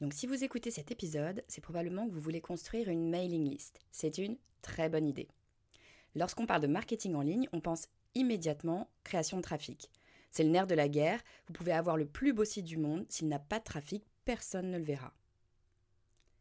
Donc 0.00 0.12
si 0.12 0.26
vous 0.26 0.44
écoutez 0.44 0.70
cet 0.70 0.90
épisode, 0.90 1.44
c'est 1.48 1.60
probablement 1.60 2.06
que 2.06 2.12
vous 2.12 2.20
voulez 2.20 2.40
construire 2.40 2.88
une 2.88 3.08
mailing 3.08 3.48
list. 3.48 3.80
C'est 3.90 4.18
une 4.18 4.36
très 4.62 4.88
bonne 4.88 5.06
idée. 5.06 5.28
Lorsqu'on 6.14 6.46
parle 6.46 6.62
de 6.62 6.66
marketing 6.66 7.14
en 7.14 7.22
ligne, 7.22 7.48
on 7.52 7.60
pense 7.60 7.88
immédiatement 8.14 8.88
création 9.02 9.36
de 9.38 9.42
trafic. 9.42 9.90
C'est 10.30 10.44
le 10.44 10.50
nerf 10.50 10.66
de 10.66 10.74
la 10.74 10.88
guerre, 10.88 11.22
vous 11.46 11.52
pouvez 11.52 11.72
avoir 11.72 11.96
le 11.96 12.06
plus 12.06 12.32
beau 12.32 12.44
site 12.44 12.64
du 12.64 12.76
monde, 12.76 13.06
s'il 13.08 13.28
n'a 13.28 13.38
pas 13.38 13.60
de 13.60 13.64
trafic, 13.64 14.04
personne 14.24 14.70
ne 14.70 14.78
le 14.78 14.84
verra. 14.84 15.12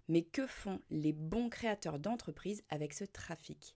Mais 0.07 0.23
que 0.23 0.47
font 0.47 0.81
les 0.89 1.13
bons 1.13 1.49
créateurs 1.49 1.99
d'entreprises 1.99 2.63
avec 2.69 2.93
ce 2.93 3.03
trafic? 3.03 3.75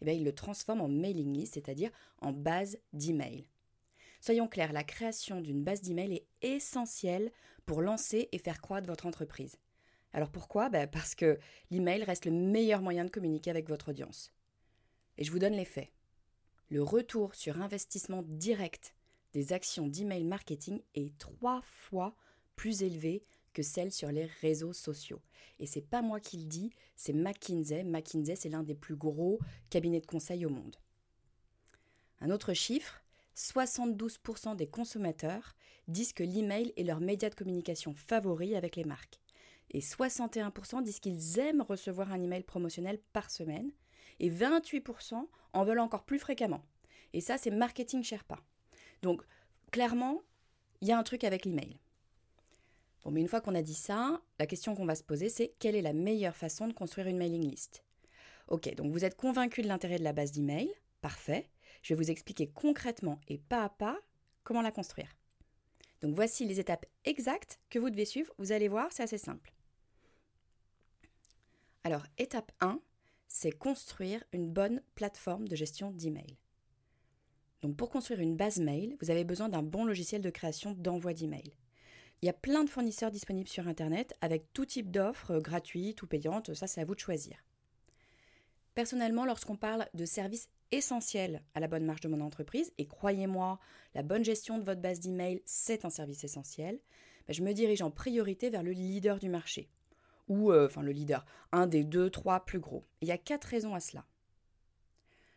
Eh 0.00 0.04
bien, 0.04 0.14
ils 0.14 0.24
le 0.24 0.34
transforment 0.34 0.80
en 0.80 0.88
mailing 0.88 1.32
list, 1.32 1.54
c'est-à-dire 1.54 1.90
en 2.20 2.32
base 2.32 2.78
d'email. 2.92 3.46
Soyons 4.20 4.48
clairs, 4.48 4.72
la 4.72 4.84
création 4.84 5.40
d'une 5.40 5.62
base 5.62 5.82
d'email 5.82 6.14
est 6.14 6.26
essentielle 6.42 7.30
pour 7.66 7.82
lancer 7.82 8.28
et 8.32 8.38
faire 8.38 8.60
croître 8.60 8.86
votre 8.86 9.06
entreprise. 9.06 9.56
Alors 10.12 10.30
pourquoi? 10.30 10.68
Ben, 10.68 10.88
Parce 10.88 11.14
que 11.14 11.38
l'email 11.70 12.04
reste 12.04 12.26
le 12.26 12.32
meilleur 12.32 12.82
moyen 12.82 13.04
de 13.04 13.10
communiquer 13.10 13.50
avec 13.50 13.68
votre 13.68 13.90
audience. 13.90 14.32
Et 15.18 15.24
je 15.24 15.30
vous 15.30 15.38
donne 15.38 15.54
les 15.54 15.64
faits. 15.64 15.90
Le 16.68 16.82
retour 16.82 17.34
sur 17.34 17.60
investissement 17.60 18.22
direct 18.22 18.94
des 19.32 19.52
actions 19.52 19.86
d'email 19.86 20.24
marketing 20.24 20.80
est 20.94 21.16
trois 21.18 21.62
fois 21.62 22.14
plus 22.56 22.82
élevé 22.82 23.24
que 23.52 23.62
celle 23.62 23.92
sur 23.92 24.10
les 24.10 24.24
réseaux 24.40 24.72
sociaux. 24.72 25.20
Et 25.58 25.66
c'est 25.66 25.82
pas 25.82 26.02
moi 26.02 26.20
qui 26.20 26.38
le 26.38 26.44
dis, 26.44 26.72
c'est 26.96 27.12
McKinsey. 27.12 27.84
McKinsey, 27.84 28.36
c'est 28.36 28.48
l'un 28.48 28.62
des 28.62 28.74
plus 28.74 28.96
gros 28.96 29.38
cabinets 29.70 30.00
de 30.00 30.06
conseil 30.06 30.46
au 30.46 30.50
monde. 30.50 30.76
Un 32.20 32.30
autre 32.30 32.54
chiffre, 32.54 33.01
72% 33.36 34.56
des 34.56 34.66
consommateurs 34.66 35.54
disent 35.88 36.12
que 36.12 36.22
l'email 36.22 36.72
est 36.76 36.84
leur 36.84 37.00
média 37.00 37.30
de 37.30 37.34
communication 37.34 37.94
favori 37.94 38.54
avec 38.54 38.76
les 38.76 38.84
marques. 38.84 39.20
Et 39.70 39.80
61% 39.80 40.82
disent 40.82 41.00
qu'ils 41.00 41.38
aiment 41.38 41.62
recevoir 41.62 42.12
un 42.12 42.22
email 42.22 42.42
promotionnel 42.42 43.00
par 43.12 43.30
semaine. 43.30 43.72
Et 44.20 44.30
28% 44.30 45.26
en 45.54 45.64
veulent 45.64 45.78
encore 45.80 46.04
plus 46.04 46.18
fréquemment. 46.18 46.62
Et 47.12 47.20
ça, 47.20 47.38
c'est 47.38 47.50
marketing 47.50 48.02
Sherpa. 48.02 48.38
Donc, 49.02 49.22
clairement, 49.70 50.22
il 50.80 50.88
y 50.88 50.92
a 50.92 50.98
un 50.98 51.02
truc 51.02 51.24
avec 51.24 51.44
l'email. 51.44 51.78
Bon, 53.02 53.10
mais 53.10 53.20
une 53.20 53.28
fois 53.28 53.40
qu'on 53.40 53.54
a 53.54 53.62
dit 53.62 53.74
ça, 53.74 54.20
la 54.38 54.46
question 54.46 54.74
qu'on 54.74 54.86
va 54.86 54.94
se 54.94 55.02
poser, 55.02 55.28
c'est 55.28 55.54
quelle 55.58 55.74
est 55.74 55.82
la 55.82 55.92
meilleure 55.92 56.36
façon 56.36 56.68
de 56.68 56.72
construire 56.72 57.08
une 57.08 57.16
mailing 57.16 57.50
list? 57.50 57.82
Ok, 58.48 58.72
donc 58.74 58.92
vous 58.92 59.04
êtes 59.04 59.16
convaincu 59.16 59.62
de 59.62 59.68
l'intérêt 59.68 59.98
de 59.98 60.04
la 60.04 60.12
base 60.12 60.32
d'email, 60.32 60.70
parfait. 61.00 61.48
Je 61.82 61.94
vais 61.94 62.02
vous 62.02 62.10
expliquer 62.10 62.48
concrètement 62.48 63.20
et 63.28 63.38
pas 63.38 63.64
à 63.64 63.68
pas 63.68 63.98
comment 64.44 64.62
la 64.62 64.72
construire. 64.72 65.16
Donc 66.00 66.14
voici 66.14 66.44
les 66.44 66.60
étapes 66.60 66.86
exactes 67.04 67.60
que 67.70 67.78
vous 67.78 67.90
devez 67.90 68.04
suivre. 68.04 68.32
Vous 68.38 68.52
allez 68.52 68.68
voir, 68.68 68.88
c'est 68.90 69.02
assez 69.02 69.18
simple. 69.18 69.52
Alors, 71.84 72.06
étape 72.18 72.52
1, 72.60 72.80
c'est 73.28 73.52
construire 73.52 74.22
une 74.32 74.50
bonne 74.50 74.82
plateforme 74.94 75.48
de 75.48 75.56
gestion 75.56 75.90
d'email. 75.90 76.36
Donc 77.62 77.76
pour 77.76 77.90
construire 77.90 78.20
une 78.20 78.36
base 78.36 78.58
mail, 78.58 78.96
vous 79.00 79.10
avez 79.10 79.24
besoin 79.24 79.48
d'un 79.48 79.62
bon 79.62 79.84
logiciel 79.84 80.20
de 80.20 80.30
création 80.30 80.72
d'envoi 80.72 81.14
d'email. 81.14 81.54
Il 82.20 82.26
y 82.26 82.28
a 82.28 82.34
plein 82.34 82.62
de 82.62 82.70
fournisseurs 82.70 83.10
disponibles 83.10 83.48
sur 83.48 83.66
Internet 83.66 84.14
avec 84.20 84.52
tout 84.52 84.66
type 84.66 84.90
d'offres 84.90 85.38
gratuites 85.38 86.02
ou 86.02 86.06
payantes, 86.06 86.54
ça 86.54 86.66
c'est 86.66 86.80
à 86.80 86.84
vous 86.84 86.94
de 86.94 87.00
choisir. 87.00 87.36
Personnellement, 88.74 89.24
lorsqu'on 89.24 89.56
parle 89.56 89.88
de 89.94 90.04
services 90.04 90.48
essentiels 90.72 91.42
à 91.54 91.60
la 91.60 91.68
bonne 91.68 91.84
marche 91.84 92.00
de 92.00 92.08
mon 92.08 92.20
entreprise, 92.20 92.72
et 92.78 92.86
croyez-moi, 92.86 93.60
la 93.94 94.02
bonne 94.02 94.24
gestion 94.24 94.58
de 94.58 94.64
votre 94.64 94.80
base 94.80 95.00
d'email, 95.00 95.42
c'est 95.44 95.84
un 95.84 95.90
service 95.90 96.24
essentiel, 96.24 96.80
ben, 97.28 97.34
je 97.34 97.42
me 97.42 97.52
dirige 97.52 97.82
en 97.82 97.90
priorité 97.90 98.50
vers 98.50 98.62
le 98.62 98.72
leader 98.72 99.18
du 99.18 99.28
marché. 99.28 99.68
Ou, 100.28 100.50
euh, 100.50 100.66
enfin, 100.66 100.82
le 100.82 100.92
leader, 100.92 101.24
un 101.52 101.66
des 101.66 101.84
deux, 101.84 102.10
trois 102.10 102.44
plus 102.44 102.60
gros. 102.60 102.84
il 103.00 103.08
y 103.08 103.12
a 103.12 103.18
quatre 103.18 103.44
raisons 103.44 103.74
à 103.74 103.80
cela. 103.80 104.04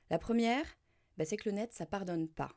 La 0.09 0.17
première, 0.17 0.65
ben, 1.17 1.25
c'est 1.25 1.37
que 1.37 1.49
le 1.49 1.55
net, 1.55 1.73
ça 1.73 1.85
pardonne 1.85 2.27
pas. 2.27 2.51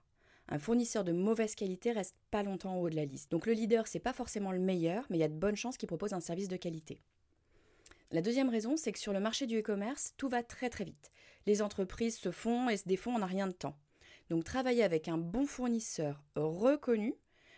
Un 0.48 0.58
fournisseur 0.58 1.04
de 1.04 1.12
mauvaise 1.12 1.54
qualité 1.54 1.92
reste 1.92 2.16
pas 2.30 2.42
longtemps 2.42 2.74
en 2.74 2.80
haut 2.80 2.88
de 2.88 2.96
la 2.96 3.04
liste. 3.04 3.30
Donc 3.30 3.46
le 3.46 3.52
leader, 3.52 3.86
c'est 3.86 3.98
pas 3.98 4.14
forcément 4.14 4.52
le 4.52 4.58
meilleur, 4.58 5.04
mais 5.10 5.18
il 5.18 5.20
y 5.20 5.24
a 5.24 5.28
de 5.28 5.34
bonnes 5.34 5.56
chances 5.56 5.76
qu'il 5.76 5.88
propose 5.88 6.14
un 6.14 6.20
service 6.20 6.48
de 6.48 6.56
qualité. 6.56 7.02
La 8.10 8.22
deuxième 8.22 8.48
raison, 8.48 8.78
c'est 8.78 8.92
que 8.92 8.98
sur 8.98 9.12
le 9.12 9.20
marché 9.20 9.46
du 9.46 9.58
e-commerce, 9.58 10.14
tout 10.16 10.30
va 10.30 10.42
très 10.42 10.70
très 10.70 10.84
vite. 10.84 11.10
Les 11.44 11.60
entreprises 11.60 12.16
se 12.16 12.30
font 12.30 12.70
et 12.70 12.78
se 12.78 12.88
défont 12.88 13.14
en 13.14 13.20
un 13.20 13.26
rien 13.26 13.46
de 13.46 13.52
temps. 13.52 13.76
Donc 14.30 14.44
travailler 14.44 14.82
avec 14.82 15.08
un 15.08 15.18
bon 15.18 15.44
fournisseur 15.44 16.24
reconnu, 16.34 17.14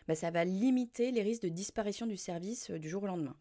bah, 0.09 0.17
ça 0.17 0.33
va 0.33 0.45
limiter 0.45 1.13
les 1.13 1.23
risques 1.23 1.43
de 1.43 1.49
disparition 1.49 2.07
du 2.07 2.17
service 2.17 2.71
euh, 2.71 2.81
du 2.81 2.89
jour 2.89 3.05
au 3.05 3.07
lendemain. 3.07 3.37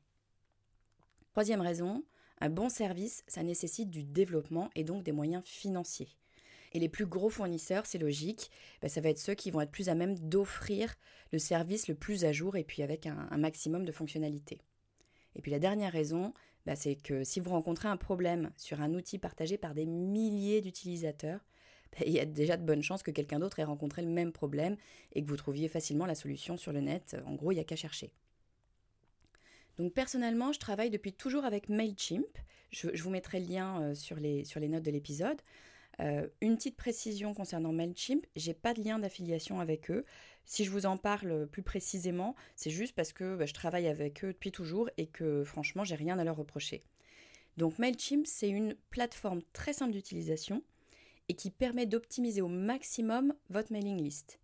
Troisième 1.31 1.61
raison, 1.61 2.03
un 2.41 2.49
bon 2.49 2.69
service, 2.69 3.23
ça 3.27 3.41
nécessite 3.41 3.89
du 3.89 4.03
développement 4.03 4.69
et 4.75 4.83
donc 4.83 5.01
des 5.01 5.11
moyens 5.11 5.43
financiers. 5.45 6.09
Et 6.73 6.79
les 6.79 6.89
plus 6.89 7.07
gros 7.07 7.31
fournisseurs, 7.31 7.87
c'est 7.87 7.97
logique, 7.97 8.51
bah, 8.83 8.89
ça 8.89 9.01
va 9.01 9.09
être 9.09 9.17
ceux 9.17 9.33
qui 9.33 9.49
vont 9.49 9.61
être 9.61 9.71
plus 9.71 9.89
à 9.89 9.95
même 9.95 10.17
d'offrir 10.19 10.93
le 11.31 11.39
service 11.39 11.87
le 11.87 11.95
plus 11.95 12.23
à 12.23 12.31
jour 12.31 12.55
et 12.55 12.63
puis 12.63 12.83
avec 12.83 13.07
un 13.07 13.37
maximum 13.37 13.83
de 13.83 13.91
fonctionnalités. 13.91 14.59
Et 15.35 15.41
puis 15.41 15.51
la 15.51 15.59
dernière 15.59 15.93
raison, 15.93 16.33
bah, 16.65 16.75
c'est 16.75 16.95
que 16.95 17.23
si 17.23 17.39
vous 17.39 17.51
rencontrez 17.51 17.87
un 17.87 17.97
problème 17.97 18.51
sur 18.57 18.81
un 18.81 18.93
outil 18.93 19.17
partagé 19.17 19.57
par 19.57 19.73
des 19.73 19.85
milliers 19.85 20.61
d'utilisateurs, 20.61 21.39
bah, 21.91 22.03
il 22.05 22.13
y 22.13 22.19
a 22.19 22.25
déjà 22.25 22.57
de 22.57 22.63
bonnes 22.63 22.83
chances 22.83 23.03
que 23.03 23.11
quelqu'un 23.11 23.39
d'autre 23.39 23.59
ait 23.59 23.63
rencontré 23.63 24.01
le 24.01 24.09
même 24.09 24.31
problème 24.31 24.75
et 25.13 25.23
que 25.23 25.27
vous 25.27 25.37
trouviez 25.37 25.67
facilement 25.67 26.05
la 26.05 26.15
solution 26.15 26.57
sur 26.57 26.71
le 26.71 26.81
net. 26.81 27.17
En 27.25 27.35
gros, 27.35 27.51
il 27.51 27.55
n'y 27.55 27.61
a 27.61 27.65
qu'à 27.65 27.75
chercher. 27.75 28.11
Donc 29.77 29.93
personnellement, 29.93 30.51
je 30.51 30.59
travaille 30.59 30.89
depuis 30.89 31.13
toujours 31.13 31.45
avec 31.45 31.69
Mailchimp. 31.69 32.37
Je, 32.71 33.01
vous 33.01 33.09
mettrai 33.09 33.39
le 33.39 33.47
lien 33.47 33.81
euh, 33.81 33.95
sur 33.95 34.17
les, 34.17 34.43
notes 34.67 34.83
de 34.83 34.91
l'épisode. 34.91 35.41
Euh, 36.01 36.27
une 36.41 36.57
petite 36.57 36.75
précision 36.75 37.33
concernant 37.33 37.71
Mailchimp, 37.71 38.25
j'ai 38.35 38.53
pas 38.53 38.73
de 38.73 38.83
lien 38.83 38.99
d'affiliation 38.99 39.59
avec 39.59 39.89
eux. 39.89 40.05
Si 40.49 40.65
je 40.65 40.71
vous 40.71 40.87
en 40.87 40.97
parle 40.97 41.45
plus 41.45 41.61
précisément, 41.61 42.35
c'est 42.55 42.71
juste 42.71 42.95
parce 42.95 43.13
que 43.13 43.35
bah, 43.35 43.45
je 43.45 43.53
travaille 43.53 43.87
avec 43.87 44.23
eux 44.25 44.33
depuis 44.33 44.51
toujours 44.51 44.89
et 44.97 45.05
que 45.05 45.43
franchement, 45.43 45.83
j'ai 45.83 45.93
rien 45.93 46.17
à 46.17 46.23
leur 46.23 46.37
reprocher. 46.37 46.81
Donc 47.57 47.77
Mailchimp, 47.77 48.25
c'est 48.25 48.49
une 48.49 48.73
plateforme 48.89 49.43
très 49.53 49.73
simple 49.73 49.91
d'utilisation 49.91 50.63
et 51.27 51.35
qui 51.35 51.51
permet 51.51 51.85
d'optimiser 51.85 52.41
au 52.41 52.47
maximum 52.47 53.35
votre 53.51 53.71
mailing 53.71 54.01
list. 54.01 54.39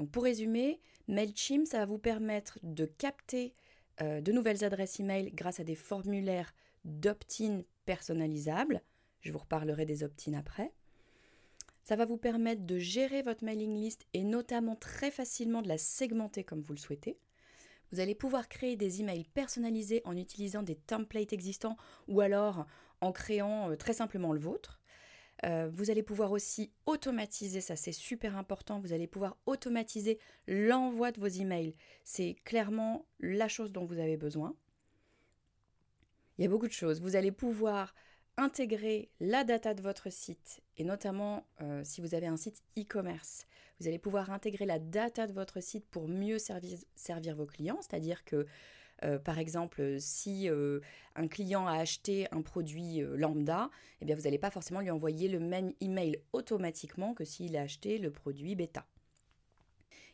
Donc 0.00 0.10
pour 0.10 0.24
résumer, 0.24 0.80
Mailchimp, 1.06 1.64
ça 1.64 1.78
va 1.78 1.86
vous 1.86 1.98
permettre 1.98 2.58
de 2.64 2.84
capter 2.84 3.54
euh, 4.02 4.20
de 4.20 4.32
nouvelles 4.32 4.64
adresses 4.64 4.98
email 4.98 5.30
grâce 5.30 5.60
à 5.60 5.64
des 5.64 5.76
formulaires 5.76 6.52
d'opt-in 6.84 7.62
personnalisables. 7.84 8.82
Je 9.20 9.30
vous 9.30 9.38
reparlerai 9.38 9.86
des 9.86 10.02
opt-in 10.02 10.34
après. 10.34 10.72
Ça 11.86 11.94
va 11.94 12.04
vous 12.04 12.16
permettre 12.16 12.66
de 12.66 12.78
gérer 12.78 13.22
votre 13.22 13.44
mailing 13.44 13.72
list 13.72 14.08
et 14.12 14.24
notamment 14.24 14.74
très 14.74 15.12
facilement 15.12 15.62
de 15.62 15.68
la 15.68 15.78
segmenter 15.78 16.42
comme 16.42 16.60
vous 16.60 16.72
le 16.72 16.80
souhaitez. 16.80 17.16
Vous 17.92 18.00
allez 18.00 18.16
pouvoir 18.16 18.48
créer 18.48 18.74
des 18.74 19.02
emails 19.02 19.22
personnalisés 19.34 20.02
en 20.04 20.16
utilisant 20.16 20.64
des 20.64 20.74
templates 20.74 21.32
existants 21.32 21.76
ou 22.08 22.20
alors 22.20 22.66
en 23.00 23.12
créant 23.12 23.70
euh, 23.70 23.76
très 23.76 23.92
simplement 23.92 24.32
le 24.32 24.40
vôtre. 24.40 24.80
Euh, 25.44 25.68
vous 25.72 25.88
allez 25.88 26.02
pouvoir 26.02 26.32
aussi 26.32 26.72
automatiser, 26.86 27.60
ça 27.60 27.76
c'est 27.76 27.92
super 27.92 28.36
important, 28.36 28.80
vous 28.80 28.92
allez 28.92 29.06
pouvoir 29.06 29.36
automatiser 29.46 30.18
l'envoi 30.48 31.12
de 31.12 31.20
vos 31.20 31.28
emails. 31.28 31.76
C'est 32.02 32.34
clairement 32.42 33.06
la 33.20 33.46
chose 33.46 33.70
dont 33.70 33.84
vous 33.84 34.00
avez 34.00 34.16
besoin. 34.16 34.56
Il 36.36 36.42
y 36.42 36.46
a 36.48 36.50
beaucoup 36.50 36.66
de 36.66 36.72
choses. 36.72 37.00
Vous 37.00 37.14
allez 37.14 37.30
pouvoir 37.30 37.94
intégrer 38.36 39.08
la 39.20 39.44
data 39.44 39.72
de 39.72 39.82
votre 39.82 40.10
site, 40.10 40.62
et 40.76 40.84
notamment 40.84 41.46
euh, 41.62 41.82
si 41.84 42.00
vous 42.00 42.14
avez 42.14 42.26
un 42.26 42.36
site 42.36 42.62
e-commerce, 42.78 43.46
vous 43.80 43.88
allez 43.88 43.98
pouvoir 43.98 44.30
intégrer 44.30 44.66
la 44.66 44.78
data 44.78 45.26
de 45.26 45.32
votre 45.32 45.62
site 45.62 45.86
pour 45.86 46.08
mieux 46.08 46.38
servir, 46.38 47.36
vos 47.36 47.46
clients, 47.46 47.78
c'est-à-dire 47.80 48.24
que 48.24 48.46
euh, 49.04 49.18
par 49.18 49.38
exemple, 49.38 49.96
si 49.98 50.48
euh, 50.48 50.80
un 51.14 51.28
client 51.28 51.66
a 51.66 51.76
acheté 51.78 52.26
un 52.30 52.40
produit 52.40 53.00
lambda, 53.00 53.70
eh 54.00 54.04
bien 54.04 54.14
vous 54.14 54.22
n'allez 54.22 54.38
pas 54.38 54.50
forcément 54.50 54.80
lui 54.80 54.90
envoyer 54.90 55.28
le 55.28 55.38
même 55.38 55.72
email 55.80 56.20
automatiquement 56.32 57.14
que 57.14 57.24
s'il 57.24 57.56
a 57.56 57.62
acheté 57.62 57.98
le 57.98 58.10
produit 58.10 58.54
bêta. 58.54 58.86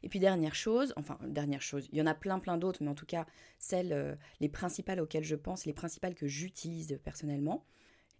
Et 0.04 0.08
puis 0.08 0.18
dernière 0.18 0.56
chose, 0.56 0.92
enfin 0.96 1.16
dernière 1.24 1.62
chose, 1.62 1.88
il 1.92 1.98
y 1.98 2.02
en 2.02 2.06
a 2.06 2.14
plein 2.14 2.40
plein 2.40 2.56
d'autres, 2.56 2.82
mais 2.82 2.90
en 2.90 2.94
tout 2.96 3.06
cas 3.06 3.24
celles, 3.60 4.18
les 4.40 4.48
principales 4.48 5.00
auxquelles 5.00 5.22
je 5.22 5.36
pense, 5.36 5.64
les 5.64 5.72
principales 5.72 6.16
que 6.16 6.26
j'utilise 6.26 6.98
personnellement, 7.04 7.64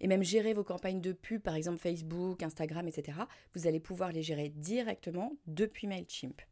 et 0.02 0.08
même 0.08 0.22
gérer 0.22 0.52
vos 0.52 0.64
campagnes 0.64 1.00
de 1.00 1.12
pub, 1.12 1.40
par 1.40 1.54
exemple 1.54 1.78
Facebook, 1.78 2.43
Instagram, 2.43 2.87
etc., 2.88 3.19
vous 3.54 3.66
allez 3.66 3.81
pouvoir 3.81 4.12
les 4.12 4.22
gérer 4.22 4.49
directement 4.50 5.37
depuis 5.46 5.87
MailChimp. 5.87 6.43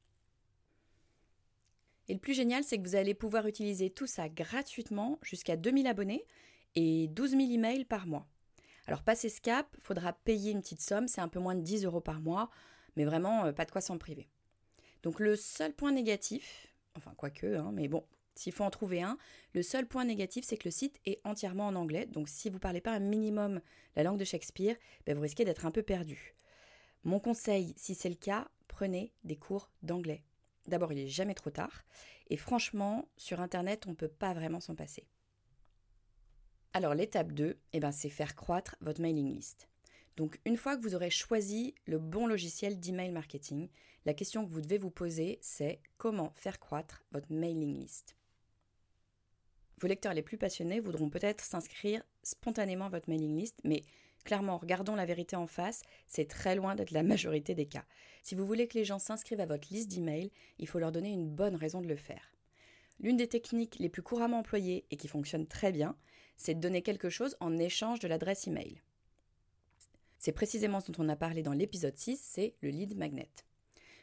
Et 2.08 2.14
le 2.14 2.20
plus 2.20 2.32
génial, 2.32 2.64
c'est 2.64 2.78
que 2.78 2.88
vous 2.88 2.96
allez 2.96 3.14
pouvoir 3.14 3.46
utiliser 3.46 3.90
tout 3.90 4.06
ça 4.06 4.28
gratuitement 4.28 5.18
jusqu'à 5.22 5.56
2000 5.56 5.86
abonnés 5.88 6.24
et 6.76 7.08
12 7.08 7.30
000 7.32 7.42
emails 7.52 7.84
par 7.84 8.06
mois. 8.06 8.26
Alors, 8.86 9.02
passer 9.02 9.28
ce 9.28 9.40
cap, 9.40 9.66
il 9.76 9.82
faudra 9.82 10.12
payer 10.12 10.52
une 10.52 10.60
petite 10.60 10.80
somme, 10.80 11.08
c'est 11.08 11.20
un 11.20 11.28
peu 11.28 11.40
moins 11.40 11.54
de 11.54 11.62
10 11.62 11.84
euros 11.84 12.00
par 12.00 12.20
mois, 12.20 12.50
mais 12.96 13.04
vraiment 13.04 13.44
euh, 13.46 13.52
pas 13.52 13.64
de 13.64 13.70
quoi 13.70 13.80
s'en 13.80 13.98
priver. 13.98 14.28
Donc, 15.02 15.20
le 15.20 15.36
seul 15.36 15.72
point 15.72 15.92
négatif, 15.92 16.68
enfin, 16.96 17.12
quoique, 17.16 17.46
hein, 17.46 17.70
mais 17.72 17.88
bon, 17.88 18.04
s'il 18.40 18.54
faut 18.54 18.64
en 18.64 18.70
trouver 18.70 19.02
un, 19.02 19.18
le 19.52 19.62
seul 19.62 19.86
point 19.86 20.06
négatif, 20.06 20.46
c'est 20.46 20.56
que 20.56 20.66
le 20.66 20.70
site 20.70 20.98
est 21.04 21.20
entièrement 21.24 21.66
en 21.66 21.74
anglais. 21.74 22.06
Donc 22.06 22.26
si 22.26 22.48
vous 22.48 22.54
ne 22.54 22.60
parlez 22.60 22.80
pas 22.80 22.92
un 22.92 22.98
minimum 22.98 23.60
la 23.96 24.02
langue 24.02 24.18
de 24.18 24.24
Shakespeare, 24.24 24.76
ben, 25.04 25.14
vous 25.14 25.20
risquez 25.20 25.44
d'être 25.44 25.66
un 25.66 25.70
peu 25.70 25.82
perdu. 25.82 26.34
Mon 27.04 27.20
conseil, 27.20 27.74
si 27.76 27.94
c'est 27.94 28.08
le 28.08 28.14
cas, 28.14 28.48
prenez 28.66 29.12
des 29.24 29.36
cours 29.36 29.70
d'anglais. 29.82 30.24
D'abord, 30.68 30.90
il 30.92 30.96
n'est 30.96 31.08
jamais 31.08 31.34
trop 31.34 31.50
tard. 31.50 31.84
Et 32.30 32.38
franchement, 32.38 33.10
sur 33.18 33.40
Internet, 33.40 33.86
on 33.86 33.90
ne 33.90 33.94
peut 33.94 34.08
pas 34.08 34.32
vraiment 34.32 34.60
s'en 34.60 34.74
passer. 34.74 35.06
Alors 36.72 36.94
l'étape 36.94 37.32
2, 37.32 37.58
eh 37.74 37.80
ben, 37.80 37.92
c'est 37.92 38.08
faire 38.08 38.36
croître 38.36 38.76
votre 38.80 39.02
mailing 39.02 39.34
list. 39.34 39.68
Donc 40.16 40.40
une 40.46 40.56
fois 40.56 40.78
que 40.78 40.82
vous 40.82 40.94
aurez 40.94 41.10
choisi 41.10 41.74
le 41.84 41.98
bon 41.98 42.26
logiciel 42.26 42.80
d'email 42.80 43.10
marketing, 43.10 43.68
la 44.06 44.14
question 44.14 44.46
que 44.46 44.50
vous 44.50 44.62
devez 44.62 44.78
vous 44.78 44.90
poser, 44.90 45.38
c'est 45.42 45.82
comment 45.98 46.32
faire 46.36 46.58
croître 46.58 47.04
votre 47.12 47.30
mailing 47.30 47.78
list. 47.78 48.16
Vos 49.80 49.88
lecteurs 49.88 50.12
les 50.12 50.22
plus 50.22 50.36
passionnés 50.36 50.78
voudront 50.78 51.08
peut-être 51.08 51.42
s'inscrire 51.42 52.02
spontanément 52.22 52.86
à 52.86 52.90
votre 52.90 53.08
mailing 53.08 53.34
list, 53.34 53.58
mais 53.64 53.82
clairement, 54.24 54.58
regardons 54.58 54.94
la 54.94 55.06
vérité 55.06 55.36
en 55.36 55.46
face, 55.46 55.82
c'est 56.06 56.28
très 56.28 56.54
loin 56.54 56.74
d'être 56.74 56.90
la 56.90 57.02
majorité 57.02 57.54
des 57.54 57.64
cas. 57.64 57.86
Si 58.22 58.34
vous 58.34 58.44
voulez 58.44 58.68
que 58.68 58.76
les 58.76 58.84
gens 58.84 58.98
s'inscrivent 58.98 59.40
à 59.40 59.46
votre 59.46 59.72
liste 59.72 59.90
d'emails, 59.90 60.30
il 60.58 60.68
faut 60.68 60.78
leur 60.78 60.92
donner 60.92 61.10
une 61.10 61.30
bonne 61.30 61.56
raison 61.56 61.80
de 61.80 61.88
le 61.88 61.96
faire. 61.96 62.30
L'une 63.00 63.16
des 63.16 63.28
techniques 63.28 63.78
les 63.78 63.88
plus 63.88 64.02
couramment 64.02 64.40
employées 64.40 64.84
et 64.90 64.96
qui 64.98 65.08
fonctionne 65.08 65.46
très 65.46 65.72
bien, 65.72 65.96
c'est 66.36 66.54
de 66.54 66.60
donner 66.60 66.82
quelque 66.82 67.08
chose 67.08 67.36
en 67.40 67.58
échange 67.58 68.00
de 68.00 68.08
l'adresse 68.08 68.46
email. 68.46 68.82
C'est 70.18 70.32
précisément 70.32 70.80
ce 70.80 70.92
dont 70.92 71.04
on 71.04 71.08
a 71.08 71.16
parlé 71.16 71.42
dans 71.42 71.54
l'épisode 71.54 71.96
6, 71.96 72.20
c'est 72.22 72.54
le 72.60 72.68
lead 72.68 72.98
magnet. 72.98 73.30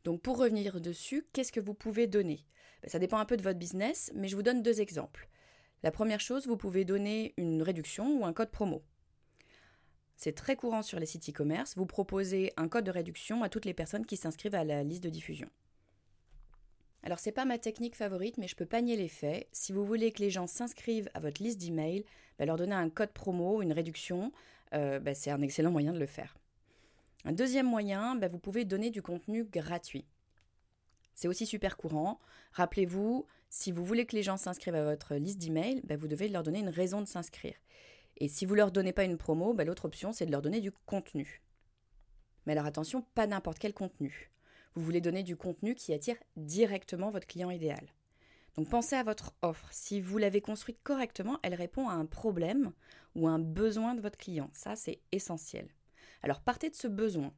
Donc 0.03 0.23
pour 0.23 0.39
revenir 0.39 0.81
dessus, 0.81 1.27
qu'est-ce 1.33 1.51
que 1.51 1.59
vous 1.59 1.75
pouvez 1.75 2.07
donner? 2.07 2.43
Ben, 2.81 2.89
Ça 2.89 2.97
dépend 2.97 3.19
un 3.19 3.25
peu 3.25 3.37
de 3.37 3.43
votre 3.43 3.59
business, 3.59 4.11
mais 4.15 4.27
je 4.27 4.35
vous 4.35 4.41
donne 4.41 4.63
deux 4.63 4.81
exemples. 4.81 5.29
La 5.83 5.91
première 5.91 6.19
chose, 6.19 6.47
vous 6.47 6.57
pouvez 6.57 6.85
donner 6.85 7.33
une 7.37 7.61
réduction 7.61 8.19
ou 8.19 8.25
un 8.25 8.33
code 8.33 8.51
promo. 8.51 8.83
C'est 10.15 10.33
très 10.33 10.55
courant 10.55 10.81
sur 10.81 10.99
les 10.99 11.05
sites 11.05 11.29
e-commerce, 11.29 11.75
vous 11.77 11.85
proposez 11.85 12.51
un 12.57 12.67
code 12.67 12.85
de 12.85 12.91
réduction 12.91 13.43
à 13.43 13.49
toutes 13.49 13.65
les 13.65 13.75
personnes 13.75 14.05
qui 14.05 14.17
s'inscrivent 14.17 14.55
à 14.55 14.63
la 14.63 14.83
liste 14.83 15.03
de 15.03 15.09
diffusion. 15.09 15.49
Alors 17.03 17.19
c'est 17.19 17.31
pas 17.31 17.45
ma 17.45 17.59
technique 17.59 17.95
favorite, 17.95 18.37
mais 18.39 18.47
je 18.47 18.55
peux 18.55 18.65
pas 18.65 18.81
nier 18.81 18.97
les 18.97 19.07
faits. 19.07 19.47
Si 19.51 19.71
vous 19.71 19.85
voulez 19.85 20.11
que 20.11 20.21
les 20.21 20.31
gens 20.31 20.47
s'inscrivent 20.47 21.09
à 21.13 21.19
votre 21.19 21.41
liste 21.43 21.59
d'email, 21.59 22.03
bah 22.39 22.45
leur 22.45 22.57
donner 22.57 22.75
un 22.75 22.89
code 22.89 23.11
promo, 23.11 23.61
une 23.61 23.71
réduction, 23.71 24.31
euh, 24.73 24.99
bah, 24.99 25.13
c'est 25.13 25.31
un 25.31 25.41
excellent 25.41 25.71
moyen 25.71 25.93
de 25.93 25.99
le 25.99 26.07
faire. 26.07 26.35
Un 27.23 27.31
deuxième 27.31 27.67
moyen, 27.67 28.15
bah, 28.15 28.27
vous 28.27 28.39
pouvez 28.39 28.65
donner 28.65 28.89
du 28.89 29.01
contenu 29.01 29.43
gratuit. 29.43 30.05
C'est 31.13 31.27
aussi 31.27 31.45
super 31.45 31.77
courant. 31.77 32.19
Rappelez-vous, 32.53 33.25
si 33.49 33.71
vous 33.71 33.85
voulez 33.85 34.05
que 34.05 34.15
les 34.15 34.23
gens 34.23 34.37
s'inscrivent 34.37 34.75
à 34.75 34.83
votre 34.83 35.15
liste 35.15 35.39
d'emails, 35.39 35.81
bah, 35.83 35.95
vous 35.95 36.07
devez 36.07 36.27
leur 36.27 36.43
donner 36.43 36.59
une 36.59 36.69
raison 36.69 37.01
de 37.01 37.07
s'inscrire. 37.07 37.55
Et 38.17 38.27
si 38.27 38.45
vous 38.45 38.53
ne 38.53 38.57
leur 38.57 38.71
donnez 38.71 38.93
pas 38.93 39.03
une 39.03 39.17
promo, 39.17 39.53
bah, 39.53 39.63
l'autre 39.63 39.85
option, 39.85 40.11
c'est 40.11 40.25
de 40.25 40.31
leur 40.31 40.41
donner 40.41 40.59
du 40.59 40.71
contenu. 40.71 41.41
Mais 42.45 42.53
alors 42.53 42.65
attention, 42.65 43.05
pas 43.13 43.27
n'importe 43.27 43.59
quel 43.59 43.73
contenu. 43.73 44.31
Vous 44.73 44.83
voulez 44.83 45.01
donner 45.01 45.23
du 45.23 45.35
contenu 45.35 45.75
qui 45.75 45.93
attire 45.93 46.17
directement 46.35 47.09
votre 47.09 47.27
client 47.27 47.49
idéal. 47.49 47.93
Donc 48.55 48.69
pensez 48.69 48.95
à 48.95 49.03
votre 49.03 49.33
offre. 49.41 49.67
Si 49.71 50.01
vous 50.01 50.17
l'avez 50.17 50.41
construite 50.41 50.79
correctement, 50.83 51.39
elle 51.43 51.53
répond 51.53 51.89
à 51.89 51.93
un 51.93 52.05
problème 52.05 52.71
ou 53.15 53.27
à 53.27 53.31
un 53.31 53.39
besoin 53.39 53.95
de 53.95 54.01
votre 54.01 54.17
client. 54.17 54.49
Ça, 54.53 54.75
c'est 54.75 54.99
essentiel. 55.11 55.67
Alors 56.23 56.41
partez 56.41 56.69
de 56.69 56.75
ce 56.75 56.87
besoin. 56.87 57.33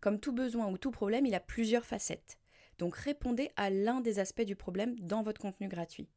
Comme 0.00 0.20
tout 0.20 0.32
besoin 0.32 0.68
ou 0.68 0.78
tout 0.78 0.90
problème, 0.90 1.26
il 1.26 1.34
a 1.34 1.40
plusieurs 1.40 1.84
facettes. 1.84 2.38
Donc 2.80 2.96
répondez 2.96 3.50
à 3.56 3.68
l'un 3.68 4.00
des 4.00 4.20
aspects 4.20 4.40
du 4.40 4.56
problème 4.56 4.98
dans 5.00 5.22
votre 5.22 5.42
contenu 5.42 5.68
gratuit. 5.68 6.08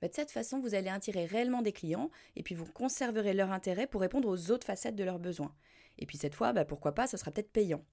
Bah, 0.00 0.06
de 0.06 0.14
cette 0.14 0.30
façon, 0.30 0.60
vous 0.60 0.76
allez 0.76 0.88
attirer 0.88 1.26
réellement 1.26 1.60
des 1.60 1.72
clients 1.72 2.08
et 2.36 2.44
puis 2.44 2.54
vous 2.54 2.66
conserverez 2.66 3.34
leur 3.34 3.50
intérêt 3.50 3.88
pour 3.88 4.00
répondre 4.00 4.28
aux 4.28 4.52
autres 4.52 4.64
facettes 4.64 4.94
de 4.94 5.02
leurs 5.02 5.18
besoins. 5.18 5.52
Et 5.98 6.06
puis 6.06 6.16
cette 6.16 6.36
fois, 6.36 6.52
bah, 6.52 6.64
pourquoi 6.64 6.94
pas, 6.94 7.08
ce 7.08 7.16
sera 7.16 7.32
peut-être 7.32 7.50
payant. 7.50 7.84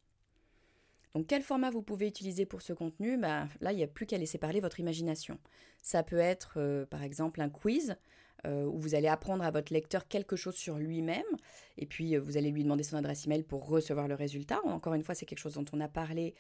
Donc 1.16 1.26
quel 1.26 1.42
format 1.42 1.72
vous 1.72 1.82
pouvez 1.82 2.08
utiliser 2.08 2.46
pour 2.46 2.62
ce 2.62 2.74
contenu? 2.74 3.18
Bah, 3.18 3.48
Là, 3.60 3.72
il 3.74 3.78
n'y 3.78 3.84
a 3.84 3.88
plus 3.88 4.06
qu'à 4.06 4.20
laisser 4.20 4.38
parler 4.38 4.60
votre 4.60 4.80
imagination. 4.80 5.40
Ça 5.82 6.04
peut 6.04 6.20
être 6.20 6.54
euh, 6.58 6.86
par 6.86 7.02
exemple 7.02 7.42
un 7.42 7.50
quiz 7.50 7.98
euh, 8.46 8.66
où 8.66 8.78
vous 8.78 8.96
allez 8.96 9.08
apprendre 9.08 9.44
à 9.44 9.52
votre 9.52 9.74
lecteur 9.74 10.08
quelque 10.08 10.36
chose 10.36 10.56
sur 10.56 10.78
lui-même 10.78 11.24
et 11.78 11.86
puis 11.86 12.16
euh, 12.16 12.20
vous 12.20 12.38
allez 12.38 12.52
lui 12.52 12.64
demander 12.64 12.84
son 12.84 12.98
adresse 12.98 13.26
email 13.26 13.44
pour 13.44 13.68
recevoir 13.68 14.08
le 14.08 14.16
résultat. 14.16 14.60
Encore 14.66 14.94
une 14.94 15.04
fois, 15.04 15.16
c'est 15.16 15.26
quelque 15.26 15.40
chose 15.40 15.54
dont 15.54 15.66
on 15.74 15.80
a 15.80 15.88
parlé 15.88 16.36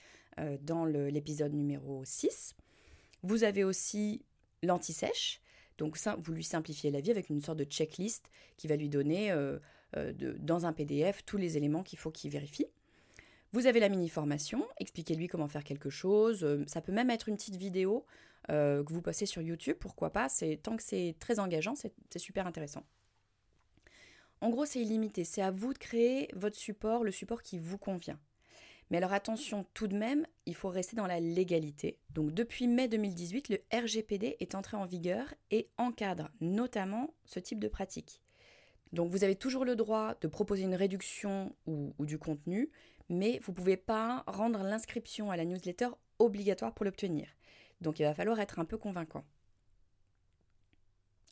dans 0.61 0.85
l'épisode 0.85 1.53
numéro 1.53 2.03
6. 2.05 2.55
Vous 3.21 3.43
avez 3.43 3.65
aussi 3.65 4.23
l'anti-sèche. 4.63 5.41
Donc 5.77 5.97
ça, 5.97 6.15
vous 6.23 6.31
lui 6.31 6.45
simplifiez 6.45 6.89
la 6.89 7.01
vie 7.01 7.11
avec 7.11 7.29
une 7.29 7.41
sorte 7.41 7.57
de 7.57 7.65
checklist 7.65 8.29
qui 8.55 8.69
va 8.69 8.77
lui 8.77 8.87
donner 8.87 9.35
dans 10.39 10.65
un 10.65 10.71
PDF 10.71 11.25
tous 11.25 11.35
les 11.35 11.57
éléments 11.57 11.83
qu'il 11.83 11.99
faut 11.99 12.11
qu'il 12.11 12.31
vérifie. 12.31 12.67
Vous 13.53 13.67
avez 13.67 13.81
la 13.81 13.89
mini-formation, 13.89 14.65
expliquez-lui 14.79 15.27
comment 15.27 15.49
faire 15.49 15.65
quelque 15.65 15.89
chose. 15.89 16.43
Euh, 16.43 16.63
ça 16.67 16.79
peut 16.79 16.93
même 16.93 17.09
être 17.09 17.27
une 17.27 17.35
petite 17.35 17.57
vidéo 17.57 18.05
euh, 18.49 18.83
que 18.83 18.93
vous 18.93 19.01
passez 19.01 19.25
sur 19.25 19.41
YouTube, 19.41 19.77
pourquoi 19.79 20.09
pas. 20.09 20.27
Tant 20.63 20.75
que 20.75 20.83
c'est 20.83 21.15
très 21.19 21.39
engageant, 21.39 21.75
c'est 21.75 22.19
super 22.19 22.47
intéressant. 22.47 22.83
En 24.41 24.49
gros, 24.49 24.65
c'est 24.65 24.81
illimité. 24.81 25.23
C'est 25.23 25.43
à 25.43 25.51
vous 25.51 25.73
de 25.73 25.77
créer 25.77 26.29
votre 26.33 26.57
support, 26.57 27.03
le 27.03 27.11
support 27.11 27.43
qui 27.43 27.59
vous 27.59 27.77
convient. 27.77 28.19
Mais 28.91 28.97
alors 28.97 29.13
attention, 29.13 29.65
tout 29.73 29.87
de 29.87 29.95
même, 29.95 30.27
il 30.45 30.53
faut 30.53 30.67
rester 30.67 30.97
dans 30.97 31.07
la 31.07 31.21
légalité. 31.21 31.97
Donc 32.09 32.33
depuis 32.33 32.67
mai 32.67 32.89
2018, 32.89 33.47
le 33.47 33.59
RGPD 33.73 34.35
est 34.41 34.53
entré 34.53 34.75
en 34.75 34.85
vigueur 34.85 35.33
et 35.49 35.69
encadre 35.77 36.29
notamment 36.41 37.13
ce 37.23 37.39
type 37.39 37.59
de 37.59 37.69
pratique. 37.69 38.21
Donc 38.91 39.09
vous 39.09 39.23
avez 39.23 39.35
toujours 39.35 39.63
le 39.63 39.77
droit 39.77 40.15
de 40.19 40.27
proposer 40.27 40.63
une 40.63 40.75
réduction 40.75 41.55
ou, 41.65 41.93
du 41.99 42.19
contenu, 42.19 42.69
mais 43.07 43.39
vous 43.43 43.53
ne 43.53 43.55
pouvez 43.55 43.77
pas 43.77 44.25
rendre 44.27 44.61
l'inscription 44.61 45.31
à 45.31 45.37
la 45.37 45.45
newsletter 45.45 45.87
obligatoire 46.19 46.73
pour 46.73 46.83
l'obtenir. 46.83 47.29
Donc 47.81 47.99
il 47.99 48.03
va 48.03 48.13
falloir 48.13 48.39
être 48.39 48.59
un 48.59 48.65
peu 48.65 48.77
convaincant. 48.77 49.25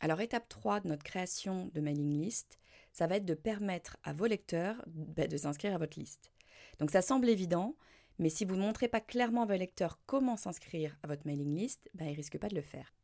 Alors 0.00 0.20
étape 0.20 0.48
3 0.48 0.80
de 0.80 0.88
notre 0.88 1.04
création 1.04 1.70
de 1.74 1.80
mailing 1.80 2.18
list, 2.18 2.58
ça 2.92 3.06
va 3.06 3.16
être 3.16 3.24
de 3.24 3.34
permettre 3.34 3.96
à 4.02 4.12
vos 4.12 4.26
lecteurs 4.26 4.82
bah, 4.86 5.26
de 5.26 5.36
s'inscrire 5.36 5.74
à 5.74 5.78
votre 5.78 5.98
liste. 5.98 6.32
Donc 6.78 6.90
ça 6.90 7.02
semble 7.02 7.28
évident, 7.28 7.76
mais 8.18 8.30
si 8.30 8.44
vous 8.44 8.56
ne 8.56 8.62
montrez 8.62 8.88
pas 8.88 9.00
clairement 9.00 9.42
à 9.42 9.46
vos 9.46 9.56
lecteurs 9.56 10.00
comment 10.06 10.36
s'inscrire 10.36 10.96
à 11.02 11.06
votre 11.06 11.26
mailing 11.26 11.54
list, 11.54 11.88
bah, 11.94 12.06
ils 12.06 12.12
ne 12.12 12.16
risquent 12.16 12.38
pas 12.38 12.48
de 12.48 12.56
le 12.56 12.62
faire. 12.62 12.94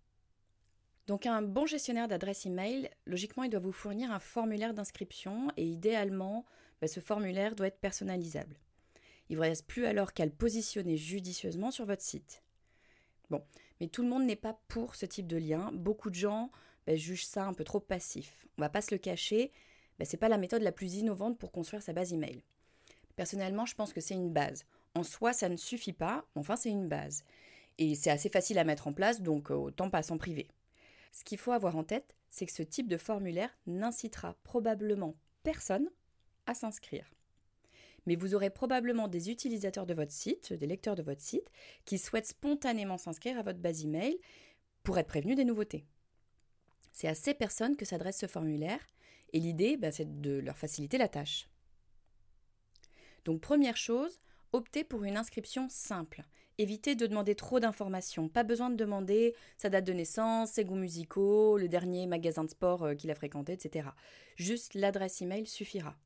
Donc 1.07 1.27
un 1.27 1.43
bon 1.43 1.67
gestionnaire 1.67 2.09
d'adresse 2.09 2.47
email, 2.47 2.91
logiquement, 3.07 3.45
il 3.45 3.51
doit 3.51 3.61
vous 3.61 3.73
fournir 3.73 4.11
un 4.11 4.19
formulaire 4.19 4.75
d'inscription 4.75 5.49
et 5.57 5.65
idéalement, 5.65 6.45
bah, 6.81 6.89
ce 6.89 7.01
formulaire 7.01 7.55
doit 7.55 7.69
être 7.69 7.79
personnalisable. 7.79 8.57
Il 9.29 9.33
ne 9.33 9.37
vous 9.37 9.43
reste 9.43 9.67
plus 9.67 9.87
alors 9.87 10.13
qu'à 10.13 10.25
le 10.25 10.33
positionner 10.33 10.97
judicieusement 10.97 11.71
sur 11.71 11.85
votre 11.85 12.03
site. 12.03 12.43
Bon, 13.31 13.43
mais 13.81 13.89
tout 13.89 14.03
le 14.03 14.09
monde 14.09 14.25
n'est 14.25 14.37
pas 14.37 14.59
pour 14.69 14.95
ce 14.95 15.07
type 15.07 15.27
de 15.27 15.37
lien. 15.37 15.71
Beaucoup 15.73 16.11
de 16.11 16.15
gens 16.15 16.51
ben, 16.87 16.97
jugent 16.97 17.27
ça 17.27 17.45
un 17.45 17.53
peu 17.53 17.65
trop 17.65 17.81
passif. 17.81 18.47
On 18.59 18.63
va 18.63 18.69
pas 18.69 18.83
se 18.83 18.95
le 18.95 18.99
cacher, 18.99 19.53
ben, 19.99 20.05
ce 20.05 20.13
n'est 20.13 20.21
pas 20.21 20.29
la 20.29 20.39
méthode 20.39 20.63
la 20.63 20.73
plus 20.73 20.95
innovante 20.95 21.39
pour 21.39 21.53
construire 21.53 21.83
sa 21.83 21.93
base 21.93 22.13
email. 22.13 22.43
Personnellement, 23.17 23.67
je 23.67 23.75
pense 23.75 23.93
que 23.93 24.01
c'est 24.01 24.15
une 24.15 24.33
base. 24.33 24.65
En 24.95 25.03
soi, 25.03 25.33
ça 25.33 25.49
ne 25.49 25.57
suffit 25.57 25.93
pas, 25.93 26.25
enfin, 26.35 26.57
c'est 26.57 26.71
une 26.71 26.89
base. 26.89 27.25
Et 27.79 27.95
c'est 27.95 28.11
assez 28.11 28.29
facile 28.29 28.59
à 28.59 28.65
mettre 28.65 28.87
en 28.87 28.93
place, 28.93 29.21
donc 29.21 29.51
euh, 29.51 29.55
autant 29.55 29.91
pas 29.91 30.03
s'en 30.03 30.17
priver. 30.17 30.49
Ce 31.13 31.25
qu'il 31.25 31.39
faut 31.39 31.53
avoir 31.53 31.77
en 31.77 31.85
tête, 31.85 32.15
c'est 32.31 32.47
que 32.47 32.53
ce 32.53 32.63
type 32.63 32.89
de 32.89 32.97
formulaire 32.97 33.57
n'incitera 33.67 34.37
probablement 34.45 35.15
personne 35.43 35.91
à 36.47 36.55
s'inscrire. 36.55 37.11
Mais 38.07 38.17
vous 38.17 38.35
aurez 38.35 38.51
probablement 38.51 39.09
des 39.09 39.31
utilisateurs 39.31 39.87
de 39.87 39.95
votre 39.95 40.13
site, 40.13 40.53
des 40.53 40.67
lecteurs 40.67 40.95
de 40.95 41.03
votre 41.03 41.21
site, 41.21 41.51
qui 41.85 41.99
souhaitent 41.99 42.27
spontanément 42.27 42.99
s'inscrire 42.99 43.39
à 43.39 43.43
votre 43.43 43.59
base 43.59 43.85
email 43.85 44.19
pour 44.83 44.99
être 44.99 45.09
prévenus 45.09 45.37
des 45.37 45.45
nouveautés. 45.45 45.85
C'est 46.93 47.09
à 47.09 47.15
ces 47.15 47.35
personnes 47.35 47.77
que 47.77 47.85
s'adresse 47.85 48.19
ce 48.19 48.27
formulaire, 48.27 48.81
et 49.33 49.41
l'idée, 49.41 49.77
bah, 49.77 49.93
c'est 49.93 50.21
de 50.21 50.39
leur 50.39 50.57
faciliter 50.57 50.99
la 50.99 51.09
tâche. 51.09 51.49
Donc 53.25 53.41
première 53.41 53.77
chose, 53.77 54.21
optez 54.53 54.85
pour 54.85 55.05
une 55.05 55.17
inscription 55.17 55.69
simple. 55.69 56.23
Évitez 56.59 56.95
de 56.95 57.07
demander 57.07 57.35
trop 57.35 57.61
d'informations. 57.61 58.29
Pas 58.29 58.45
besoin 58.45 58.71
de 58.71 58.77
demander 58.77 59.35
sa 59.59 59.69
date 59.69 59.85
de 59.85 59.93
naissance, 59.93 60.53
ses 60.53 60.65
goûts 60.65 60.75
musicaux, 60.75 61.59
le 61.59 61.69
dernier 61.69 62.07
magasin 62.07 62.45
de 62.45 62.51
sport 62.51 62.85
euh, 62.85 62.95
qu'il 62.95 63.11
a 63.11 63.15
fréquenté, 63.15 63.53
etc. 63.53 63.89
Juste 64.37 64.73
l'adresse 64.75 65.21
email 65.21 65.47
suffira. 65.47 65.97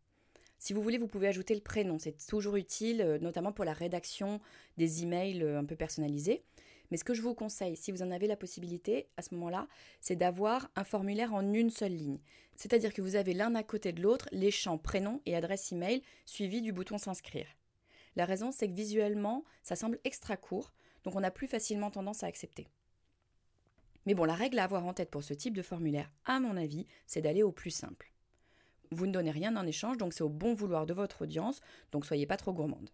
Si 0.60 0.74
vous 0.74 0.82
voulez, 0.82 0.98
vous 0.98 1.08
pouvez 1.08 1.26
ajouter 1.26 1.54
le 1.54 1.62
prénom. 1.62 1.98
C'est 1.98 2.14
toujours 2.26 2.56
utile, 2.56 3.00
euh, 3.00 3.18
notamment 3.18 3.50
pour 3.50 3.64
la 3.64 3.72
rédaction 3.72 4.42
des 4.76 5.02
emails 5.02 5.42
euh, 5.42 5.58
un 5.58 5.64
peu 5.64 5.74
personnalisés. 5.74 6.44
Mais 6.90 6.98
ce 6.98 7.04
que 7.04 7.14
je 7.14 7.22
vous 7.22 7.34
conseille, 7.34 7.76
si 7.76 7.90
vous 7.90 8.02
en 8.02 8.10
avez 8.10 8.26
la 8.26 8.36
possibilité, 8.36 9.08
à 9.16 9.22
ce 9.22 9.34
moment-là, 9.34 9.68
c'est 10.02 10.16
d'avoir 10.16 10.70
un 10.76 10.84
formulaire 10.84 11.32
en 11.32 11.54
une 11.54 11.70
seule 11.70 11.96
ligne. 11.96 12.18
C'est-à-dire 12.56 12.92
que 12.92 13.00
vous 13.00 13.16
avez 13.16 13.32
l'un 13.32 13.54
à 13.54 13.62
côté 13.62 13.92
de 13.92 14.02
l'autre 14.02 14.28
les 14.32 14.50
champs 14.50 14.76
prénom 14.76 15.22
et 15.24 15.34
adresse 15.34 15.72
email 15.72 16.02
suivis 16.26 16.60
du 16.60 16.74
bouton 16.74 16.98
s'inscrire. 16.98 17.46
La 18.16 18.26
raison, 18.26 18.52
c'est 18.52 18.68
que 18.68 18.74
visuellement, 18.74 19.44
ça 19.62 19.76
semble 19.76 19.98
extra 20.04 20.36
court, 20.36 20.74
donc 21.04 21.14
on 21.16 21.22
a 21.22 21.30
plus 21.30 21.46
facilement 21.46 21.90
tendance 21.90 22.22
à 22.22 22.26
accepter. 22.26 22.68
Mais 24.04 24.12
bon, 24.12 24.24
la 24.24 24.34
règle 24.34 24.58
à 24.58 24.64
avoir 24.64 24.84
en 24.84 24.92
tête 24.92 25.10
pour 25.10 25.22
ce 25.22 25.32
type 25.32 25.54
de 25.54 25.62
formulaire, 25.62 26.12
à 26.26 26.38
mon 26.38 26.58
avis, 26.58 26.86
c'est 27.06 27.22
d'aller 27.22 27.42
au 27.42 27.52
plus 27.52 27.70
simple. 27.70 28.12
Vous 28.90 29.06
ne 29.06 29.12
donnez 29.12 29.30
rien 29.30 29.56
en 29.56 29.66
échange, 29.66 29.98
donc 29.98 30.12
c'est 30.12 30.22
au 30.22 30.28
bon 30.28 30.54
vouloir 30.54 30.86
de 30.86 30.94
votre 30.94 31.22
audience, 31.22 31.60
donc 31.92 32.04
soyez 32.04 32.26
pas 32.26 32.36
trop 32.36 32.52
gourmande. 32.52 32.90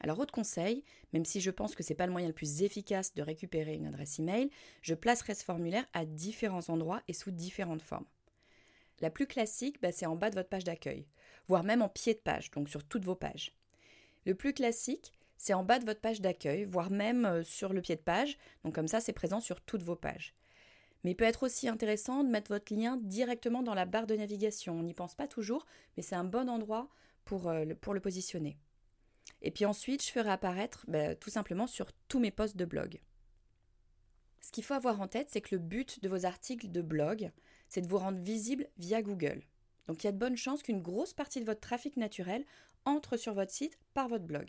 Alors, 0.00 0.18
autre 0.20 0.32
conseil, 0.32 0.84
même 1.12 1.24
si 1.24 1.40
je 1.40 1.50
pense 1.50 1.74
que 1.74 1.82
ce 1.82 1.90
n'est 1.90 1.96
pas 1.96 2.06
le 2.06 2.12
moyen 2.12 2.28
le 2.28 2.34
plus 2.34 2.62
efficace 2.62 3.14
de 3.14 3.22
récupérer 3.22 3.74
une 3.74 3.86
adresse 3.86 4.18
email, 4.18 4.50
je 4.80 4.94
placerai 4.94 5.34
ce 5.34 5.44
formulaire 5.44 5.86
à 5.92 6.04
différents 6.04 6.68
endroits 6.68 7.02
et 7.08 7.12
sous 7.12 7.30
différentes 7.30 7.82
formes. 7.82 8.06
La 9.00 9.10
plus 9.10 9.26
classique, 9.26 9.80
bah, 9.80 9.92
c'est 9.92 10.06
en 10.06 10.16
bas 10.16 10.30
de 10.30 10.34
votre 10.34 10.48
page 10.48 10.64
d'accueil, 10.64 11.06
voire 11.46 11.64
même 11.64 11.82
en 11.82 11.88
pied 11.88 12.14
de 12.14 12.20
page, 12.20 12.50
donc 12.50 12.68
sur 12.68 12.84
toutes 12.84 13.04
vos 13.04 13.14
pages. 13.14 13.52
Le 14.24 14.34
plus 14.34 14.52
classique, 14.52 15.12
c'est 15.36 15.54
en 15.54 15.62
bas 15.62 15.78
de 15.78 15.84
votre 15.84 16.00
page 16.00 16.20
d'accueil, 16.20 16.64
voire 16.64 16.90
même 16.90 17.24
euh, 17.24 17.42
sur 17.42 17.72
le 17.72 17.80
pied 17.80 17.96
de 17.96 18.00
page, 18.00 18.38
donc 18.64 18.74
comme 18.74 18.88
ça 18.88 19.00
c'est 19.00 19.12
présent 19.12 19.40
sur 19.40 19.60
toutes 19.60 19.84
vos 19.84 19.96
pages. 19.96 20.34
Mais 21.04 21.12
il 21.12 21.14
peut 21.14 21.24
être 21.24 21.44
aussi 21.44 21.68
intéressant 21.68 22.24
de 22.24 22.28
mettre 22.28 22.50
votre 22.52 22.74
lien 22.74 22.96
directement 22.96 23.62
dans 23.62 23.74
la 23.74 23.86
barre 23.86 24.06
de 24.06 24.16
navigation. 24.16 24.78
On 24.78 24.82
n'y 24.82 24.94
pense 24.94 25.14
pas 25.14 25.28
toujours, 25.28 25.66
mais 25.96 26.02
c'est 26.02 26.16
un 26.16 26.24
bon 26.24 26.48
endroit 26.48 26.88
pour, 27.24 27.48
euh, 27.48 27.64
le 27.64 28.00
positionner. 28.00 28.58
Et 29.42 29.50
puis 29.50 29.64
ensuite, 29.64 30.04
je 30.04 30.10
ferai 30.10 30.30
apparaître 30.30 30.84
bah, 30.88 31.14
tout 31.14 31.30
simplement 31.30 31.66
sur 31.66 31.92
tous 32.08 32.18
mes 32.18 32.30
posts 32.30 32.56
de 32.56 32.64
blog. 32.64 33.00
Ce 34.40 34.50
qu'il 34.50 34.64
faut 34.64 34.74
avoir 34.74 35.00
en 35.00 35.08
tête, 35.08 35.28
c'est 35.30 35.40
que 35.40 35.54
le 35.54 35.60
but 35.60 36.02
de 36.02 36.08
vos 36.08 36.24
articles 36.24 36.70
de 36.70 36.82
blog, 36.82 37.30
c'est 37.68 37.82
de 37.82 37.88
vous 37.88 37.98
rendre 37.98 38.18
visible 38.18 38.68
via 38.78 39.02
Google. 39.02 39.42
Donc 39.86 40.02
il 40.02 40.06
y 40.06 40.08
a 40.08 40.12
de 40.12 40.18
bonnes 40.18 40.36
chances 40.36 40.62
qu'une 40.62 40.82
grosse 40.82 41.12
partie 41.12 41.40
de 41.40 41.46
votre 41.46 41.60
trafic 41.60 41.96
naturel 41.96 42.44
entre 42.84 43.16
sur 43.16 43.34
votre 43.34 43.52
site 43.52 43.78
par 43.94 44.08
votre 44.08 44.24
blog. 44.24 44.48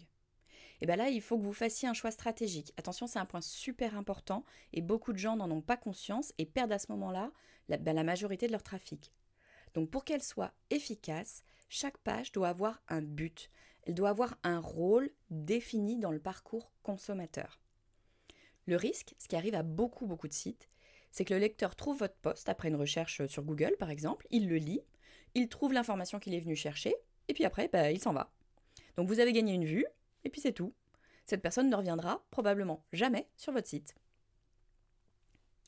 Et 0.81 0.85
bien 0.85 0.95
là, 0.95 1.09
il 1.09 1.21
faut 1.21 1.37
que 1.37 1.43
vous 1.43 1.53
fassiez 1.53 1.87
un 1.87 1.93
choix 1.93 2.11
stratégique. 2.11 2.73
Attention, 2.77 3.07
c'est 3.07 3.19
un 3.19 3.25
point 3.25 3.41
super 3.41 3.97
important 3.97 4.45
et 4.73 4.81
beaucoup 4.81 5.13
de 5.13 5.17
gens 5.17 5.35
n'en 5.35 5.51
ont 5.51 5.61
pas 5.61 5.77
conscience 5.77 6.33
et 6.37 6.45
perdent 6.45 6.71
à 6.71 6.79
ce 6.79 6.91
moment-là 6.91 7.31
la, 7.67 7.77
ben, 7.77 7.95
la 7.95 8.03
majorité 8.03 8.47
de 8.47 8.51
leur 8.51 8.63
trafic. 8.63 9.13
Donc 9.73 9.89
pour 9.89 10.05
qu'elle 10.05 10.23
soit 10.23 10.53
efficace, 10.69 11.43
chaque 11.67 11.97
page 11.97 12.31
doit 12.31 12.49
avoir 12.49 12.81
un 12.87 13.01
but, 13.01 13.51
elle 13.83 13.93
doit 13.93 14.09
avoir 14.09 14.37
un 14.43 14.59
rôle 14.59 15.11
défini 15.29 15.97
dans 15.97 16.11
le 16.11 16.19
parcours 16.19 16.71
consommateur. 16.81 17.59
Le 18.65 18.75
risque, 18.75 19.15
ce 19.17 19.27
qui 19.27 19.35
arrive 19.35 19.55
à 19.55 19.63
beaucoup 19.63 20.07
beaucoup 20.07 20.27
de 20.27 20.33
sites, 20.33 20.69
c'est 21.11 21.25
que 21.25 21.33
le 21.33 21.39
lecteur 21.39 21.75
trouve 21.75 21.99
votre 21.99 22.17
poste 22.17 22.49
après 22.49 22.69
une 22.69 22.75
recherche 22.75 23.25
sur 23.27 23.43
Google 23.43 23.75
par 23.79 23.89
exemple, 23.89 24.27
il 24.31 24.47
le 24.47 24.57
lit, 24.57 24.81
il 25.35 25.49
trouve 25.49 25.73
l'information 25.73 26.19
qu'il 26.19 26.33
est 26.33 26.39
venu 26.39 26.55
chercher, 26.55 26.95
et 27.27 27.33
puis 27.33 27.45
après, 27.45 27.67
bah, 27.67 27.91
il 27.91 28.01
s'en 28.01 28.13
va. 28.13 28.31
Donc 28.97 29.07
vous 29.07 29.19
avez 29.19 29.33
gagné 29.33 29.53
une 29.53 29.65
vue, 29.65 29.85
et 30.23 30.29
puis 30.29 30.41
c'est 30.41 30.53
tout. 30.53 30.73
Cette 31.25 31.41
personne 31.41 31.69
ne 31.69 31.75
reviendra 31.75 32.25
probablement 32.31 32.83
jamais 32.91 33.29
sur 33.37 33.53
votre 33.53 33.67
site. 33.67 33.95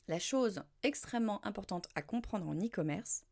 La 0.08 0.18
chose 0.18 0.62
extrêmement 0.82 1.44
importante 1.46 1.88
à 1.94 2.02
comprendre 2.02 2.48
en 2.48 2.56
e-commerce, 2.56 3.24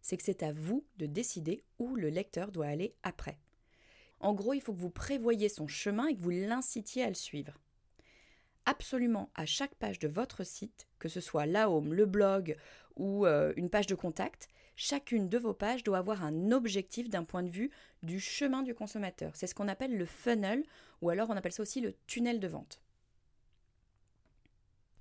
c'est 0.00 0.16
que 0.16 0.22
c'est 0.22 0.42
à 0.42 0.52
vous 0.52 0.86
de 0.98 1.06
décider 1.06 1.64
où 1.78 1.96
le 1.96 2.08
lecteur 2.08 2.52
doit 2.52 2.66
aller 2.66 2.94
après. 3.02 3.38
En 4.20 4.32
gros, 4.32 4.54
il 4.54 4.60
faut 4.60 4.72
que 4.72 4.78
vous 4.78 4.90
prévoyez 4.90 5.48
son 5.48 5.66
chemin 5.66 6.06
et 6.06 6.14
que 6.14 6.22
vous 6.22 6.30
l'incitiez 6.30 7.02
à 7.02 7.08
le 7.08 7.14
suivre. 7.14 7.58
Absolument 8.66 9.30
à 9.34 9.44
chaque 9.44 9.74
page 9.74 9.98
de 9.98 10.08
votre 10.08 10.44
site, 10.44 10.86
que 10.98 11.08
ce 11.08 11.20
soit 11.20 11.46
la 11.46 11.68
home, 11.68 11.92
le 11.92 12.06
blog 12.06 12.56
ou 12.96 13.26
euh, 13.26 13.52
une 13.56 13.68
page 13.68 13.86
de 13.86 13.94
contact, 13.94 14.48
chacune 14.76 15.28
de 15.28 15.38
vos 15.38 15.54
pages 15.54 15.84
doit 15.84 15.98
avoir 15.98 16.24
un 16.24 16.50
objectif 16.52 17.08
d'un 17.08 17.24
point 17.24 17.42
de 17.42 17.50
vue 17.50 17.70
du 18.02 18.20
chemin 18.20 18.62
du 18.62 18.74
consommateur. 18.74 19.34
C'est 19.34 19.46
ce 19.46 19.54
qu'on 19.54 19.68
appelle 19.68 19.96
le 19.96 20.06
funnel 20.06 20.64
ou 21.00 21.10
alors 21.10 21.30
on 21.30 21.36
appelle 21.36 21.52
ça 21.52 21.62
aussi 21.62 21.80
le 21.80 21.94
tunnel 22.06 22.40
de 22.40 22.48
vente. 22.48 22.80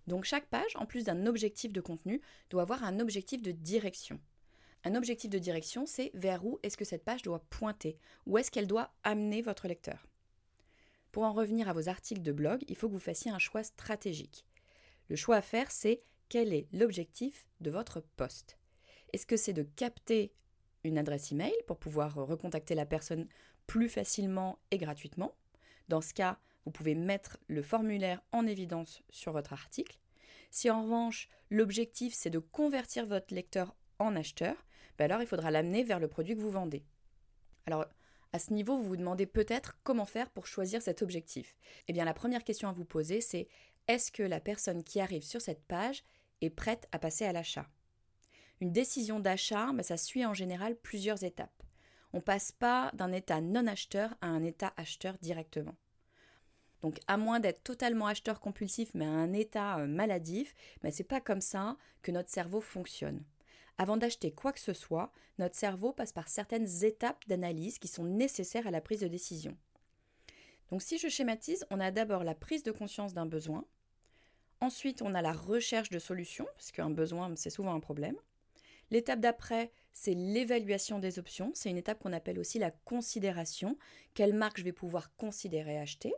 Donc 0.07 0.25
chaque 0.25 0.47
page, 0.47 0.75
en 0.75 0.85
plus 0.85 1.05
d'un 1.05 1.25
objectif 1.25 1.71
de 1.71 1.81
contenu, 1.81 2.21
doit 2.49 2.63
avoir 2.63 2.83
un 2.83 2.99
objectif 2.99 3.41
de 3.41 3.51
direction. 3.51 4.19
Un 4.83 4.95
objectif 4.95 5.29
de 5.29 5.39
direction, 5.39 5.85
c'est 5.85 6.11
vers 6.13 6.45
où 6.45 6.59
est-ce 6.61 6.75
que 6.75 6.83
cette 6.83 7.05
page 7.05 7.21
doit 7.21 7.45
pointer, 7.49 7.97
où 8.25 8.37
est-ce 8.37 8.51
qu'elle 8.51 8.67
doit 8.67 8.93
amener 9.03 9.41
votre 9.41 9.67
lecteur. 9.67 10.07
Pour 11.13 11.23
en 11.23 11.31
revenir 11.31 11.69
à 11.69 11.73
vos 11.73 11.87
articles 11.87 12.21
de 12.21 12.31
blog, 12.33 12.63
il 12.67 12.75
faut 12.75 12.89
que 12.89 12.93
vous 12.93 12.99
fassiez 12.99 13.31
un 13.31 13.39
choix 13.39 13.63
stratégique. 13.63 14.45
Le 15.07 15.15
choix 15.15 15.37
à 15.37 15.41
faire, 15.41 15.71
c'est 15.71 16.01
quel 16.27 16.51
est 16.51 16.67
l'objectif 16.73 17.45
de 17.61 17.71
votre 17.71 18.01
poste. 18.01 18.57
Est-ce 19.13 19.27
que 19.27 19.37
c'est 19.37 19.53
de 19.53 19.63
capter 19.63 20.33
une 20.83 20.97
adresse 20.97 21.31
email 21.31 21.53
pour 21.67 21.77
pouvoir 21.77 22.15
recontacter 22.15 22.75
la 22.75 22.85
personne 22.85 23.27
plus 23.67 23.87
facilement 23.87 24.59
et 24.71 24.77
gratuitement? 24.77 25.35
Dans 25.87 26.01
ce 26.01 26.13
cas, 26.13 26.39
vous 26.65 26.71
pouvez 26.71 26.95
mettre 26.95 27.37
le 27.47 27.61
formulaire 27.61 28.21
en 28.31 28.47
évidence 28.47 29.03
sur 29.09 29.31
votre 29.31 29.53
article. 29.53 29.99
Si 30.49 30.69
en 30.69 30.83
revanche, 30.83 31.29
l'objectif 31.49 32.13
c'est 32.13 32.29
de 32.29 32.39
convertir 32.39 33.05
votre 33.05 33.33
lecteur 33.33 33.75
en 33.99 34.15
acheteur, 34.15 34.65
ben 34.97 35.05
alors 35.05 35.21
il 35.21 35.27
faudra 35.27 35.51
l'amener 35.51 35.83
vers 35.83 35.99
le 35.99 36.07
produit 36.07 36.35
que 36.35 36.41
vous 36.41 36.51
vendez. 36.51 36.83
Alors, 37.65 37.85
à 38.33 38.39
ce 38.39 38.51
niveau, 38.51 38.77
vous 38.77 38.83
vous 38.83 38.97
demandez 38.97 39.27
peut-être 39.27 39.77
comment 39.83 40.05
faire 40.05 40.31
pour 40.31 40.47
choisir 40.47 40.81
cet 40.81 41.03
objectif. 41.03 41.55
Eh 41.87 41.93
bien, 41.93 42.03
la 42.03 42.15
première 42.15 42.43
question 42.43 42.67
à 42.67 42.73
vous 42.73 42.85
poser, 42.85 43.21
c'est 43.21 43.47
est-ce 43.87 44.11
que 44.11 44.23
la 44.23 44.39
personne 44.39 44.83
qui 44.83 44.99
arrive 44.99 45.23
sur 45.23 45.39
cette 45.39 45.63
page 45.65 46.03
est 46.41 46.49
prête 46.49 46.87
à 46.91 46.97
passer 46.97 47.25
à 47.25 47.31
l'achat? 47.31 47.69
Une 48.63 48.71
décision 48.71 49.19
d'achat, 49.19 49.73
ben, 49.73 49.83
ça 49.83 49.97
suit 49.97 50.25
en 50.25 50.33
général 50.33 50.77
plusieurs 50.77 51.25
étapes. 51.25 51.63
On 52.13 52.19
ne 52.19 52.21
passe 52.21 52.53
pas 52.53 52.91
d'un 52.93 53.11
état 53.11 53.41
non 53.41 53.67
acheteur 53.67 54.15
à 54.21 54.27
un 54.27 54.41
état 54.41 54.71
acheteur 54.77 55.17
directement. 55.21 55.75
Donc, 56.81 56.97
à 57.07 57.17
moins 57.17 57.41
d'être 57.41 57.61
totalement 57.65 58.07
acheteur 58.07 58.39
compulsif, 58.39 58.91
mais 58.93 59.03
à 59.03 59.09
un 59.09 59.33
état 59.33 59.79
euh, 59.79 59.85
maladif, 59.85 60.55
ben, 60.81 60.93
c'est 60.93 61.03
pas 61.03 61.19
comme 61.19 61.41
ça 61.41 61.75
que 62.03 62.13
notre 62.13 62.29
cerveau 62.29 62.61
fonctionne. 62.61 63.25
Avant 63.77 63.97
d'acheter 63.97 64.31
quoi 64.31 64.53
que 64.53 64.61
ce 64.61 64.71
soit, 64.71 65.11
notre 65.39 65.57
cerveau 65.57 65.91
passe 65.91 66.13
par 66.13 66.29
certaines 66.29 66.85
étapes 66.85 67.27
d'analyse 67.27 67.79
qui 67.79 67.89
sont 67.89 68.05
nécessaires 68.05 68.65
à 68.65 68.71
la 68.71 68.79
prise 68.79 69.01
de 69.01 69.09
décision. 69.09 69.57
Donc 70.71 70.81
si 70.81 70.97
je 70.97 71.09
schématise, 71.09 71.65
on 71.69 71.81
a 71.81 71.91
d'abord 71.91 72.23
la 72.23 72.33
prise 72.33 72.63
de 72.63 72.71
conscience 72.71 73.13
d'un 73.13 73.25
besoin, 73.25 73.65
ensuite 74.61 75.01
on 75.01 75.15
a 75.15 75.21
la 75.21 75.33
recherche 75.33 75.89
de 75.89 75.99
solutions, 75.99 76.47
parce 76.55 76.71
qu'un 76.71 76.91
besoin 76.91 77.29
c'est 77.35 77.49
souvent 77.49 77.75
un 77.75 77.81
problème. 77.81 78.15
L'étape 78.93 79.21
d'après, 79.21 79.71
c'est 79.91 80.13
l'évaluation 80.13 80.99
des 80.99 81.17
options, 81.17 81.49
c'est 81.55 81.71
une 81.71 81.77
étape 81.77 81.97
qu'on 81.97 82.13
appelle 82.13 82.37
aussi 82.37 82.59
la 82.59 82.69
considération, 82.69 83.75
quelle 84.13 84.35
marque 84.35 84.59
je 84.59 84.63
vais 84.63 84.71
pouvoir 84.71 85.15
considérer 85.15 85.79
acheter? 85.79 86.13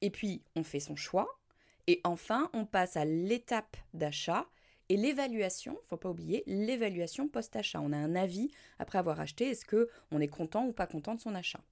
Et 0.00 0.10
puis 0.10 0.42
on 0.56 0.64
fait 0.64 0.80
son 0.80 0.96
choix, 0.96 1.38
et 1.86 2.00
enfin 2.02 2.50
on 2.54 2.66
passe 2.66 2.96
à 2.96 3.04
l'étape 3.04 3.76
d'achat 3.94 4.48
et 4.88 4.96
l'évaluation, 4.96 5.78
faut 5.84 5.96
pas 5.96 6.10
oublier, 6.10 6.42
l'évaluation 6.48 7.28
post-achat. 7.28 7.80
On 7.80 7.92
a 7.92 7.96
un 7.96 8.16
avis 8.16 8.50
après 8.80 8.98
avoir 8.98 9.20
acheté, 9.20 9.50
est-ce 9.50 9.64
que 9.64 9.88
on 10.10 10.20
est 10.20 10.26
content 10.26 10.66
ou 10.66 10.72
pas 10.72 10.88
content 10.88 11.14
de 11.14 11.20
son 11.20 11.36
achat? 11.36 11.62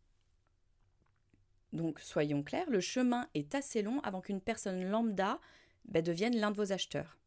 Donc 1.73 1.99
soyons 1.99 2.44
clairs, 2.44 2.71
le 2.71 2.80
chemin 2.80 3.28
est 3.35 3.56
assez 3.56 3.83
long 3.83 3.99
avant 4.02 4.21
qu'une 4.21 4.40
personne 4.40 4.88
lambda 4.88 5.40
ben, 5.87 6.04
devienne 6.04 6.37
l'un 6.37 6.52
de 6.52 6.56
vos 6.56 6.71
acheteurs. 6.71 7.18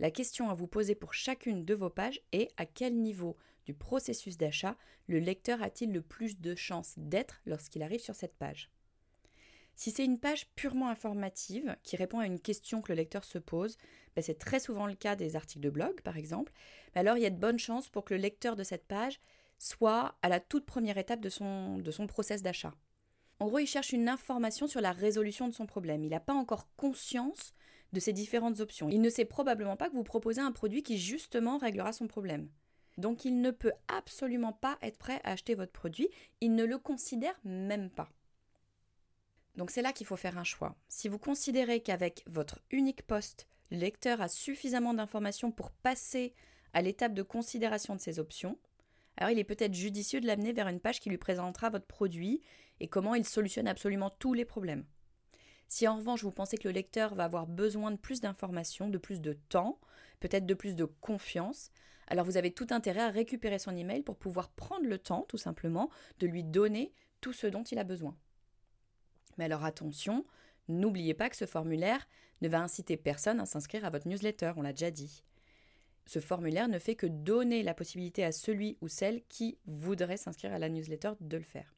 La 0.00 0.10
question 0.10 0.50
à 0.50 0.54
vous 0.54 0.66
poser 0.66 0.94
pour 0.94 1.14
chacune 1.14 1.64
de 1.64 1.74
vos 1.74 1.90
pages 1.90 2.20
est 2.32 2.50
à 2.56 2.66
quel 2.66 2.96
niveau 2.96 3.36
du 3.64 3.74
processus 3.74 4.36
d'achat 4.36 4.76
le 5.06 5.18
lecteur 5.18 5.62
a-t-il 5.62 5.92
le 5.92 6.02
plus 6.02 6.40
de 6.40 6.54
chances 6.54 6.94
d'être 6.96 7.40
lorsqu'il 7.46 7.82
arrive 7.82 8.00
sur 8.00 8.14
cette 8.14 8.36
page? 8.36 8.70
Si 9.76 9.90
c'est 9.90 10.04
une 10.04 10.20
page 10.20 10.48
purement 10.54 10.88
informative 10.88 11.76
qui 11.82 11.96
répond 11.96 12.18
à 12.18 12.26
une 12.26 12.40
question 12.40 12.80
que 12.80 12.92
le 12.92 12.96
lecteur 12.96 13.24
se 13.24 13.38
pose, 13.38 13.76
ben, 14.14 14.22
c'est 14.22 14.38
très 14.38 14.60
souvent 14.60 14.86
le 14.86 14.94
cas 14.94 15.16
des 15.16 15.36
articles 15.36 15.64
de 15.64 15.70
blog 15.70 16.00
par 16.02 16.16
exemple, 16.16 16.52
alors 16.94 17.16
il 17.16 17.22
y 17.22 17.26
a 17.26 17.30
de 17.30 17.38
bonnes 17.38 17.58
chances 17.58 17.88
pour 17.88 18.04
que 18.04 18.14
le 18.14 18.20
lecteur 18.20 18.56
de 18.56 18.64
cette 18.64 18.86
page 18.86 19.20
soit 19.58 20.16
à 20.22 20.28
la 20.28 20.40
toute 20.40 20.66
première 20.66 20.98
étape 20.98 21.20
de 21.20 21.28
son, 21.28 21.78
de 21.78 21.90
son 21.90 22.06
process 22.06 22.42
d'achat. 22.42 22.74
En 23.40 23.46
gros, 23.46 23.58
il 23.58 23.66
cherche 23.66 23.92
une 23.92 24.08
information 24.08 24.66
sur 24.66 24.80
la 24.80 24.92
résolution 24.92 25.48
de 25.48 25.54
son 25.54 25.66
problème. 25.66 26.04
Il 26.04 26.10
n'a 26.10 26.20
pas 26.20 26.34
encore 26.34 26.68
conscience 26.76 27.52
de 27.94 28.00
ces 28.00 28.12
différentes 28.12 28.60
options. 28.60 28.90
Il 28.90 29.00
ne 29.00 29.08
sait 29.08 29.24
probablement 29.24 29.76
pas 29.76 29.88
que 29.88 29.94
vous 29.94 30.04
proposez 30.04 30.42
un 30.42 30.52
produit 30.52 30.82
qui 30.82 30.98
justement 30.98 31.56
réglera 31.56 31.94
son 31.94 32.06
problème. 32.06 32.50
Donc 32.98 33.24
il 33.24 33.40
ne 33.40 33.50
peut 33.50 33.72
absolument 33.88 34.52
pas 34.52 34.78
être 34.82 34.98
prêt 34.98 35.20
à 35.24 35.32
acheter 35.32 35.54
votre 35.54 35.72
produit, 35.72 36.08
il 36.40 36.54
ne 36.54 36.64
le 36.64 36.78
considère 36.78 37.38
même 37.44 37.90
pas. 37.90 38.10
Donc 39.56 39.70
c'est 39.70 39.82
là 39.82 39.92
qu'il 39.92 40.06
faut 40.06 40.16
faire 40.16 40.38
un 40.38 40.44
choix. 40.44 40.76
Si 40.88 41.08
vous 41.08 41.18
considérez 41.18 41.80
qu'avec 41.80 42.22
votre 42.26 42.60
unique 42.70 43.06
poste, 43.06 43.46
le 43.70 43.78
lecteur 43.78 44.20
a 44.20 44.28
suffisamment 44.28 44.94
d'informations 44.94 45.50
pour 45.50 45.70
passer 45.70 46.34
à 46.72 46.82
l'étape 46.82 47.14
de 47.14 47.22
considération 47.22 47.94
de 47.94 48.00
ses 48.00 48.18
options, 48.18 48.58
alors 49.16 49.30
il 49.30 49.38
est 49.38 49.44
peut-être 49.44 49.74
judicieux 49.74 50.20
de 50.20 50.26
l'amener 50.26 50.52
vers 50.52 50.68
une 50.68 50.80
page 50.80 51.00
qui 51.00 51.08
lui 51.08 51.18
présentera 51.18 51.70
votre 51.70 51.86
produit 51.86 52.42
et 52.80 52.88
comment 52.88 53.14
il 53.14 53.24
solutionne 53.24 53.68
absolument 53.68 54.10
tous 54.10 54.34
les 54.34 54.44
problèmes. 54.44 54.84
Si 55.68 55.88
en 55.88 55.96
revanche 55.96 56.22
vous 56.22 56.30
pensez 56.30 56.56
que 56.56 56.68
le 56.68 56.74
lecteur 56.74 57.14
va 57.14 57.24
avoir 57.24 57.46
besoin 57.46 57.90
de 57.90 57.96
plus 57.96 58.20
d'informations, 58.20 58.88
de 58.88 58.98
plus 58.98 59.20
de 59.20 59.32
temps, 59.48 59.80
peut-être 60.20 60.46
de 60.46 60.54
plus 60.54 60.76
de 60.76 60.84
confiance, 60.84 61.70
alors 62.06 62.24
vous 62.24 62.36
avez 62.36 62.52
tout 62.52 62.66
intérêt 62.70 63.00
à 63.00 63.10
récupérer 63.10 63.58
son 63.58 63.76
email 63.76 64.02
pour 64.02 64.16
pouvoir 64.16 64.50
prendre 64.50 64.86
le 64.86 64.98
temps, 64.98 65.24
tout 65.28 65.38
simplement, 65.38 65.90
de 66.18 66.26
lui 66.26 66.44
donner 66.44 66.92
tout 67.20 67.32
ce 67.32 67.46
dont 67.46 67.62
il 67.62 67.78
a 67.78 67.84
besoin. 67.84 68.16
Mais 69.38 69.44
alors 69.44 69.64
attention, 69.64 70.24
n'oubliez 70.68 71.14
pas 71.14 71.30
que 71.30 71.36
ce 71.36 71.46
formulaire 71.46 72.06
ne 72.42 72.48
va 72.48 72.60
inciter 72.60 72.96
personne 72.96 73.40
à 73.40 73.46
s'inscrire 73.46 73.84
à 73.84 73.90
votre 73.90 74.08
newsletter, 74.08 74.52
on 74.56 74.62
l'a 74.62 74.72
déjà 74.72 74.90
dit. 74.90 75.24
Ce 76.06 76.20
formulaire 76.20 76.68
ne 76.68 76.78
fait 76.78 76.96
que 76.96 77.06
donner 77.06 77.62
la 77.62 77.72
possibilité 77.72 78.24
à 78.24 78.32
celui 78.32 78.76
ou 78.82 78.88
celle 78.88 79.22
qui 79.28 79.58
voudrait 79.66 80.18
s'inscrire 80.18 80.52
à 80.52 80.58
la 80.58 80.68
newsletter 80.68 81.12
de 81.20 81.38
le 81.38 81.42
faire. 81.42 81.74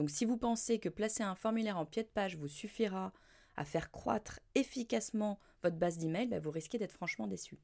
Donc 0.00 0.08
si 0.08 0.24
vous 0.24 0.38
pensez 0.38 0.78
que 0.78 0.88
placer 0.88 1.22
un 1.22 1.34
formulaire 1.34 1.76
en 1.76 1.84
pied 1.84 2.02
de 2.02 2.08
page 2.08 2.34
vous 2.34 2.48
suffira 2.48 3.12
à 3.54 3.66
faire 3.66 3.90
croître 3.90 4.40
efficacement 4.54 5.38
votre 5.62 5.76
base 5.76 5.98
d'email, 5.98 6.26
bah, 6.26 6.38
vous 6.38 6.50
risquez 6.50 6.78
d'être 6.78 6.90
franchement 6.90 7.26
déçu. 7.26 7.58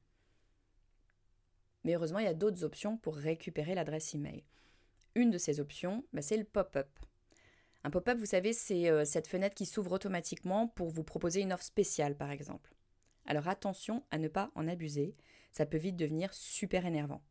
Mais 1.82 1.94
heureusement, 1.94 2.18
il 2.18 2.26
y 2.26 2.28
a 2.28 2.34
d'autres 2.34 2.62
options 2.62 2.98
pour 2.98 3.16
récupérer 3.16 3.74
l'adresse 3.74 4.14
email. 4.14 4.44
Une 5.14 5.30
de 5.30 5.38
ces 5.38 5.60
options, 5.60 6.04
bah, 6.12 6.20
c'est 6.20 6.36
le 6.36 6.44
pop-up. 6.44 6.90
Un 7.84 7.90
pop-up, 7.90 8.18
vous 8.18 8.26
savez, 8.26 8.52
c'est 8.52 8.90
euh, 8.90 9.06
cette 9.06 9.28
fenêtre 9.28 9.54
qui 9.54 9.64
s'ouvre 9.64 9.92
automatiquement 9.92 10.68
pour 10.68 10.90
vous 10.90 11.04
proposer 11.04 11.40
une 11.40 11.54
offre 11.54 11.64
spéciale, 11.64 12.18
par 12.18 12.30
exemple. 12.30 12.74
Alors 13.24 13.48
attention 13.48 14.04
à 14.10 14.18
ne 14.18 14.28
pas 14.28 14.50
en 14.54 14.68
abuser, 14.68 15.16
ça 15.52 15.64
peut 15.64 15.78
vite 15.78 15.96
devenir 15.96 16.34
super 16.34 16.84
énervant. 16.84 17.22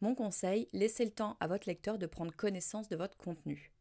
Mon 0.00 0.14
conseil, 0.14 0.68
laissez 0.72 1.04
le 1.04 1.10
temps 1.10 1.36
à 1.40 1.48
votre 1.48 1.68
lecteur 1.68 1.98
de 1.98 2.06
prendre 2.06 2.32
connaissance 2.32 2.88
de 2.88 2.94
votre 2.94 3.16
contenu. 3.16 3.72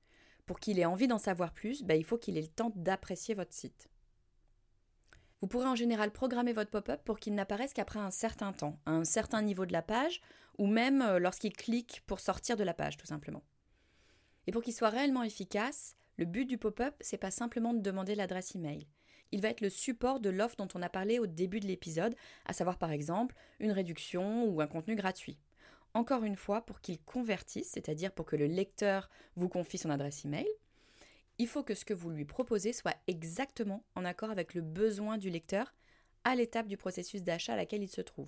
Pour 0.46 0.60
qu'il 0.60 0.80
ait 0.80 0.86
envie 0.86 1.08
d'en 1.08 1.18
savoir 1.18 1.54
plus, 1.54 1.84
bah, 1.84 1.96
il 1.96 2.04
faut 2.04 2.18
qu'il 2.18 2.38
ait 2.38 2.42
le 2.42 2.48
temps 2.48 2.72
d'apprécier 2.76 3.34
votre 3.36 3.54
site. 3.54 3.90
Vous 5.42 5.48
pourrez 5.48 5.68
en 5.68 5.76
général 5.76 6.12
programmer 6.12 6.54
votre 6.54 6.72
pop-up 6.72 7.02
pour 7.04 7.20
qu'il 7.20 7.36
n'apparaisse 7.36 7.74
qu'après 7.74 8.00
un 8.00 8.12
certain 8.12 8.54
temps, 8.54 8.80
à 8.86 8.92
un 8.92 9.06
certain 9.06 9.42
niveau 9.42 9.66
de 9.66 9.74
la 9.74 9.82
page, 9.82 10.22
ou 10.58 10.68
même 10.68 11.02
euh, 11.02 11.20
lorsqu'il 11.20 11.54
clique 11.54 12.02
pour 12.08 12.20
sortir 12.20 12.58
de 12.58 12.64
la 12.64 12.74
page, 12.74 12.98
tout 12.98 13.06
simplement. 13.06 13.44
Et 14.48 14.52
pour 14.52 14.64
qu'il 14.64 14.74
soit 14.74 14.90
réellement 14.90 15.24
efficace, 15.24 15.96
le 16.18 16.26
but 16.26 16.46
du 16.46 16.58
pop-up, 16.58 16.96
c'est 17.02 17.18
pas 17.18 17.32
simplement 17.32 17.74
de 17.74 17.82
demander 17.82 18.16
l'adresse 18.16 18.56
email 18.56 18.88
il 19.32 19.42
va 19.42 19.50
être 19.50 19.62
le 19.62 19.70
support 19.70 20.20
de 20.20 20.30
l'offre 20.30 20.56
dont 20.56 20.68
on 20.76 20.82
a 20.82 20.90
parlé 20.90 21.20
au 21.20 21.28
début 21.28 21.60
de 21.60 21.68
l'épisode, 21.68 22.16
à 22.46 22.54
savoir 22.54 22.78
par 22.78 22.92
exemple 22.92 23.36
une 23.60 23.72
réduction 23.72 24.46
ou 24.46 24.62
un 24.62 24.68
contenu 24.68 24.96
gratuit. 24.96 25.38
Encore 25.96 26.26
une 26.26 26.36
fois, 26.36 26.62
pour 26.62 26.82
qu'il 26.82 27.00
convertisse, 27.00 27.70
c'est-à-dire 27.70 28.12
pour 28.12 28.26
que 28.26 28.36
le 28.36 28.48
lecteur 28.48 29.10
vous 29.38 29.48
confie 29.48 29.78
son 29.78 29.90
adresse 29.90 30.26
email, 30.26 30.48
il 31.38 31.48
faut 31.48 31.64
que 31.64 31.74
ce 31.74 31.86
que 31.86 31.94
vous 31.94 32.10
lui 32.10 32.26
proposez 32.26 32.74
soit 32.74 32.98
exactement 33.08 33.82
en 33.96 34.04
accord 34.04 34.30
avec 34.30 34.54
le 34.56 34.62
besoin 34.62 35.18
du 35.18 35.30
lecteur 35.30 35.74
à 36.26 36.36
l'étape 36.36 36.68
du 36.68 36.76
processus 36.76 37.24
d'achat 37.24 37.54
à 37.54 37.56
laquelle 37.56 37.82
il 37.82 37.90
se 37.90 38.02
trouve. 38.02 38.28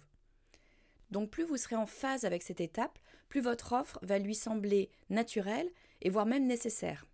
Donc 1.11 1.29
plus 1.29 1.43
vous 1.43 1.57
serez 1.57 1.75
en 1.75 1.85
phase 1.85 2.23
avec 2.23 2.41
cette 2.41 2.61
étape, 2.61 2.99
plus 3.27 3.41
votre 3.41 3.73
offre 3.73 3.99
va 4.01 4.17
lui 4.17 4.35
sembler 4.35 4.89
naturelle 5.09 5.69
et 6.01 6.09
voire 6.09 6.25
même 6.25 6.47
nécessaire. 6.47 7.05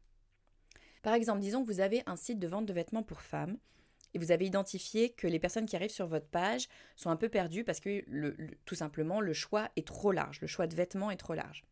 Par 1.01 1.15
exemple, 1.15 1.39
disons 1.39 1.63
que 1.63 1.67
vous 1.67 1.79
avez 1.79 2.03
un 2.05 2.15
site 2.15 2.37
de 2.37 2.47
vente 2.47 2.67
de 2.67 2.73
vêtements 2.73 3.01
pour 3.01 3.21
femmes 3.21 3.57
et 4.13 4.19
vous 4.19 4.31
avez 4.31 4.45
identifié 4.45 5.09
que 5.09 5.27
les 5.27 5.39
personnes 5.39 5.65
qui 5.65 5.75
arrivent 5.75 5.89
sur 5.89 6.07
votre 6.07 6.27
page 6.27 6.67
sont 6.95 7.09
un 7.09 7.15
peu 7.15 7.29
perdues 7.29 7.63
parce 7.63 7.79
que 7.79 8.03
tout 8.65 8.75
simplement 8.75 9.21
le 9.21 9.33
choix 9.33 9.69
est 9.75 9.87
trop 9.87 10.11
large, 10.11 10.39
le 10.41 10.47
choix 10.47 10.67
de 10.67 10.75
vêtements 10.75 11.11
est 11.11 11.17
trop 11.17 11.33
large. 11.33 11.63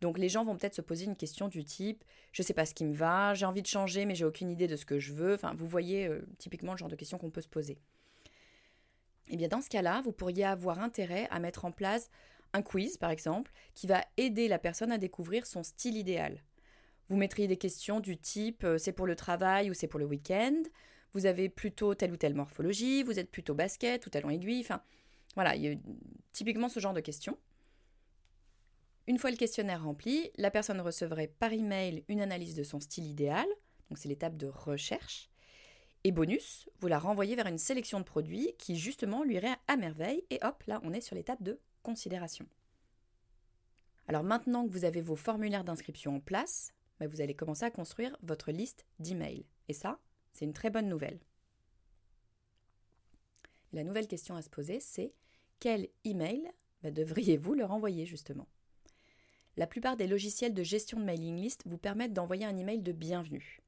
Donc 0.00 0.18
les 0.18 0.28
gens 0.28 0.44
vont 0.44 0.56
peut-être 0.56 0.74
se 0.74 0.82
poser 0.82 1.06
une 1.06 1.16
question 1.16 1.48
du 1.48 1.64
type 1.64 2.04
je 2.36 2.42
ne 2.42 2.46
sais 2.46 2.52
pas 2.52 2.66
ce 2.66 2.74
qui 2.74 2.84
me 2.84 2.92
va, 2.92 3.32
j'ai 3.32 3.46
envie 3.46 3.62
de 3.62 3.66
changer 3.66 4.04
mais 4.04 4.14
j'ai 4.14 4.26
aucune 4.26 4.50
idée 4.50 4.68
de 4.68 4.76
ce 4.76 4.84
que 4.84 4.98
je 4.98 5.14
veux. 5.14 5.34
Enfin, 5.34 5.54
vous 5.54 5.66
voyez 5.66 6.06
euh, 6.06 6.20
typiquement 6.36 6.72
le 6.72 6.78
genre 6.78 6.90
de 6.90 6.94
questions 6.94 7.16
qu'on 7.16 7.30
peut 7.30 7.40
se 7.40 7.48
poser. 7.48 7.78
Et 9.28 9.32
eh 9.32 9.36
bien 9.36 9.48
dans 9.48 9.62
ce 9.62 9.70
cas-là, 9.70 10.02
vous 10.04 10.12
pourriez 10.12 10.44
avoir 10.44 10.80
intérêt 10.80 11.26
à 11.30 11.40
mettre 11.40 11.64
en 11.64 11.72
place 11.72 12.10
un 12.52 12.60
quiz 12.60 12.98
par 12.98 13.10
exemple 13.10 13.50
qui 13.74 13.86
va 13.86 14.04
aider 14.18 14.48
la 14.48 14.58
personne 14.58 14.92
à 14.92 14.98
découvrir 14.98 15.46
son 15.46 15.62
style 15.62 15.96
idéal. 15.96 16.44
Vous 17.08 17.16
mettriez 17.16 17.48
des 17.48 17.56
questions 17.56 18.00
du 18.00 18.18
type 18.18 18.64
euh, 18.64 18.76
c'est 18.76 18.92
pour 18.92 19.06
le 19.06 19.16
travail 19.16 19.70
ou 19.70 19.74
c'est 19.74 19.88
pour 19.88 19.98
le 19.98 20.06
week-end? 20.06 20.62
Vous 21.16 21.24
avez 21.24 21.48
plutôt 21.48 21.94
telle 21.94 22.12
ou 22.12 22.18
telle 22.18 22.34
morphologie, 22.34 23.02
vous 23.02 23.18
êtes 23.18 23.30
plutôt 23.30 23.54
basket 23.54 24.04
ou 24.04 24.10
talon 24.10 24.28
aiguille. 24.28 24.60
Enfin, 24.60 24.82
voilà, 25.34 25.56
il 25.56 25.62
y 25.62 25.68
a 25.68 25.74
typiquement 26.32 26.68
ce 26.68 26.78
genre 26.78 26.92
de 26.92 27.00
questions. 27.00 27.38
Une 29.06 29.16
fois 29.16 29.30
le 29.30 29.38
questionnaire 29.38 29.82
rempli, 29.82 30.30
la 30.36 30.50
personne 30.50 30.78
recevrait 30.78 31.28
par 31.38 31.54
email 31.54 32.04
une 32.08 32.20
analyse 32.20 32.54
de 32.54 32.64
son 32.64 32.80
style 32.80 33.06
idéal, 33.06 33.46
donc 33.88 33.96
c'est 33.96 34.10
l'étape 34.10 34.36
de 34.36 34.46
recherche. 34.46 35.30
Et 36.04 36.12
bonus, 36.12 36.68
vous 36.80 36.86
la 36.86 36.98
renvoyez 36.98 37.34
vers 37.34 37.46
une 37.46 37.56
sélection 37.56 37.98
de 37.98 38.04
produits 38.04 38.52
qui 38.58 38.76
justement 38.76 39.24
lui 39.24 39.36
irait 39.36 39.56
à 39.68 39.78
merveille, 39.78 40.22
et 40.28 40.38
hop, 40.42 40.64
là 40.66 40.82
on 40.84 40.92
est 40.92 41.00
sur 41.00 41.16
l'étape 41.16 41.42
de 41.42 41.58
considération. 41.82 42.46
Alors 44.06 44.22
maintenant 44.22 44.66
que 44.66 44.72
vous 44.72 44.84
avez 44.84 45.00
vos 45.00 45.16
formulaires 45.16 45.64
d'inscription 45.64 46.16
en 46.16 46.20
place, 46.20 46.74
bah, 47.00 47.06
vous 47.06 47.22
allez 47.22 47.34
commencer 47.34 47.64
à 47.64 47.70
construire 47.70 48.14
votre 48.22 48.52
liste 48.52 48.84
d'emails. 48.98 49.46
Et 49.68 49.72
ça, 49.72 49.98
c'est 50.36 50.44
une 50.44 50.52
très 50.52 50.68
bonne 50.68 50.88
nouvelle. 50.88 51.18
la 53.72 53.84
nouvelle 53.84 54.06
question 54.06 54.36
à 54.36 54.42
se 54.42 54.50
poser, 54.50 54.80
c'est 54.80 55.12
quel 55.60 55.88
email 56.04 56.50
bah, 56.82 56.90
devriez-vous 56.90 57.54
leur 57.54 57.72
envoyer 57.72 58.04
justement? 58.04 58.46
La 59.56 59.66
plupart 59.66 59.96
des 59.96 60.06
logiciels 60.06 60.52
de 60.52 60.62
gestion 60.62 61.00
de 61.00 61.04
mailing 61.04 61.36
list 61.36 61.62
vous 61.64 61.78
permettent 61.78 62.12
d'envoyer 62.12 62.44
un 62.44 62.56
email 62.58 62.82
de 62.82 62.92
bienvenue. 62.92 63.62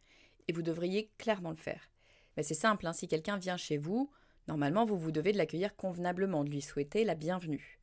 Et 0.47 0.53
vous 0.53 0.61
devriez 0.61 1.11
clairement 1.17 1.51
le 1.51 1.57
faire. 1.57 1.91
Bah, 2.37 2.43
c'est 2.43 2.53
simple, 2.53 2.87
hein, 2.87 2.93
si 2.93 3.09
quelqu'un 3.09 3.39
vient 3.39 3.57
chez 3.57 3.79
vous, 3.79 4.11
normalement 4.47 4.85
vous 4.85 4.99
vous 4.99 5.13
devez 5.13 5.33
de 5.33 5.39
l'accueillir 5.39 5.75
convenablement, 5.75 6.45
de 6.45 6.51
lui 6.51 6.61
souhaiter 6.61 7.05
la 7.05 7.15
bienvenue. 7.15 7.79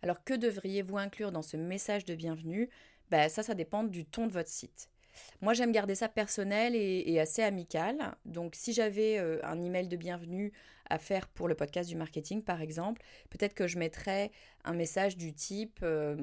Alors 0.00 0.22
que 0.22 0.34
devriez-vous 0.34 0.98
inclure 0.98 1.32
dans 1.32 1.42
ce 1.42 1.56
message 1.56 2.04
de 2.04 2.14
bienvenue? 2.14 2.70
Bah, 3.10 3.28
ça, 3.28 3.42
ça 3.42 3.54
dépend 3.54 3.82
du 3.82 4.04
ton 4.04 4.28
de 4.28 4.32
votre 4.32 4.48
site. 4.48 4.91
Moi, 5.40 5.54
j'aime 5.54 5.72
garder 5.72 5.94
ça 5.94 6.08
personnel 6.08 6.74
et, 6.74 7.20
assez 7.20 7.42
amical. 7.42 8.14
Donc, 8.24 8.54
si 8.54 8.72
j'avais 8.72 9.18
euh, 9.18 9.38
un 9.42 9.60
email 9.60 9.88
de 9.88 9.96
bienvenue 9.96 10.52
à 10.88 10.98
faire 10.98 11.28
pour 11.28 11.48
le 11.48 11.54
podcast 11.54 11.88
du 11.88 11.96
marketing, 11.96 12.42
par 12.42 12.60
exemple, 12.60 13.02
peut-être 13.30 13.54
que 13.54 13.66
je 13.66 13.78
mettrais 13.78 14.30
un 14.64 14.74
message 14.74 15.16
du 15.16 15.32
type 15.32 15.80
euh, 15.82 16.16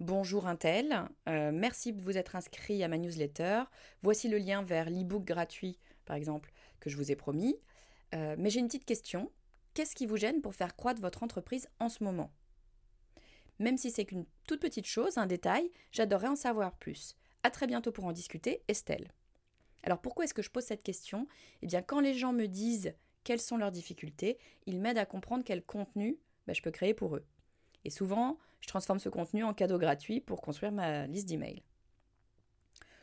Bonjour 0.00 0.48
Intel, 0.48 1.02
euh, 1.28 1.52
merci 1.52 1.92
de 1.92 2.02
vous 2.02 2.18
être 2.18 2.34
inscrit 2.34 2.82
à 2.82 2.88
ma 2.88 2.98
newsletter. 2.98 3.62
Voici 4.02 4.28
le 4.28 4.38
lien 4.38 4.62
vers 4.62 4.90
l'e-book 4.90 5.24
gratuit, 5.24 5.78
par 6.04 6.16
exemple, 6.16 6.52
que 6.80 6.90
je 6.90 6.96
vous 6.96 7.12
ai 7.12 7.16
promis. 7.16 7.56
mais 8.12 8.50
j'ai 8.50 8.60
une 8.60 8.66
petite 8.66 8.84
question. 8.84 9.30
Qu'est-ce 9.72 9.94
qui 9.94 10.06
vous 10.06 10.16
gêne 10.16 10.40
pour 10.40 10.54
faire 10.54 10.76
croître 10.76 11.00
votre 11.00 11.22
entreprise 11.22 11.68
en 11.80 11.88
ce 11.88 12.04
moment? 12.04 12.32
Même 13.58 13.76
si 13.76 13.90
c'est 13.90 14.04
qu'une 14.04 14.26
toute 14.46 14.60
petite 14.60 14.86
chose, 14.86 15.18
un 15.18 15.26
détail, 15.26 15.70
j'adorerais 15.92 16.28
en 16.28 16.36
savoir 16.36 16.76
plus. 16.76 17.16
À 17.44 17.50
très 17.50 17.66
bientôt 17.66 17.92
pour 17.92 18.06
en 18.06 18.12
discuter, 18.12 18.62
Estelle. 18.68 19.12
Alors 19.82 20.00
pourquoi 20.00 20.24
est-ce 20.24 20.32
que 20.32 20.40
je 20.40 20.48
pose 20.48 20.64
cette 20.64 20.82
question? 20.82 21.28
Eh 21.60 21.66
bien 21.66 21.82
quand 21.82 22.00
les 22.00 22.14
gens 22.14 22.32
me 22.32 22.46
disent 22.46 22.94
quelles 23.22 23.40
sont 23.40 23.58
leurs 23.58 23.70
difficultés, 23.70 24.38
ils 24.64 24.80
m'aident 24.80 24.96
à 24.96 25.04
comprendre 25.04 25.44
quel 25.44 25.62
contenu 25.62 26.18
bah, 26.46 26.54
je 26.54 26.62
peux 26.62 26.70
créer 26.70 26.94
pour 26.94 27.16
eux. 27.16 27.24
Et 27.84 27.90
souvent, 27.90 28.38
je 28.62 28.68
transforme 28.68 28.98
ce 28.98 29.10
contenu 29.10 29.44
en 29.44 29.52
cadeau 29.52 29.76
gratuit 29.76 30.22
pour 30.22 30.40
construire 30.40 30.72
ma 30.72 31.06
liste 31.06 31.28
d'emails. 31.28 31.62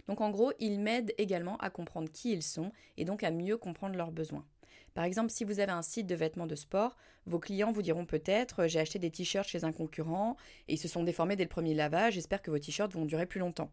Donc 0.07 0.21
en 0.21 0.31
gros, 0.31 0.53
ils 0.59 0.79
m'aident 0.79 1.13
également 1.19 1.57
à 1.57 1.69
comprendre 1.69 2.09
qui 2.11 2.31
ils 2.31 2.41
sont 2.41 2.71
et 2.97 3.05
donc 3.05 3.21
à 3.21 3.29
mieux 3.29 3.57
comprendre 3.57 3.95
leurs 3.95 4.11
besoins. 4.11 4.47
Par 4.95 5.03
exemple, 5.03 5.29
si 5.29 5.43
vous 5.43 5.59
avez 5.59 5.71
un 5.71 5.83
site 5.83 6.07
de 6.07 6.15
vêtements 6.15 6.47
de 6.47 6.55
sport, 6.55 6.97
vos 7.27 7.39
clients 7.39 7.71
vous 7.71 7.83
diront 7.83 8.07
peut-être 8.07 8.65
j'ai 8.65 8.79
acheté 8.79 8.97
des 8.97 9.11
t-shirts 9.11 9.47
chez 9.47 9.65
un 9.65 9.71
concurrent 9.71 10.35
et 10.67 10.73
ils 10.73 10.79
se 10.79 10.87
sont 10.87 11.03
déformés 11.03 11.35
dès 11.35 11.43
le 11.43 11.49
premier 11.49 11.75
lavage, 11.75 12.15
j'espère 12.15 12.41
que 12.41 12.49
vos 12.49 12.57
t-shirts 12.57 12.91
vont 12.91 13.05
durer 13.05 13.27
plus 13.27 13.39
longtemps. 13.39 13.69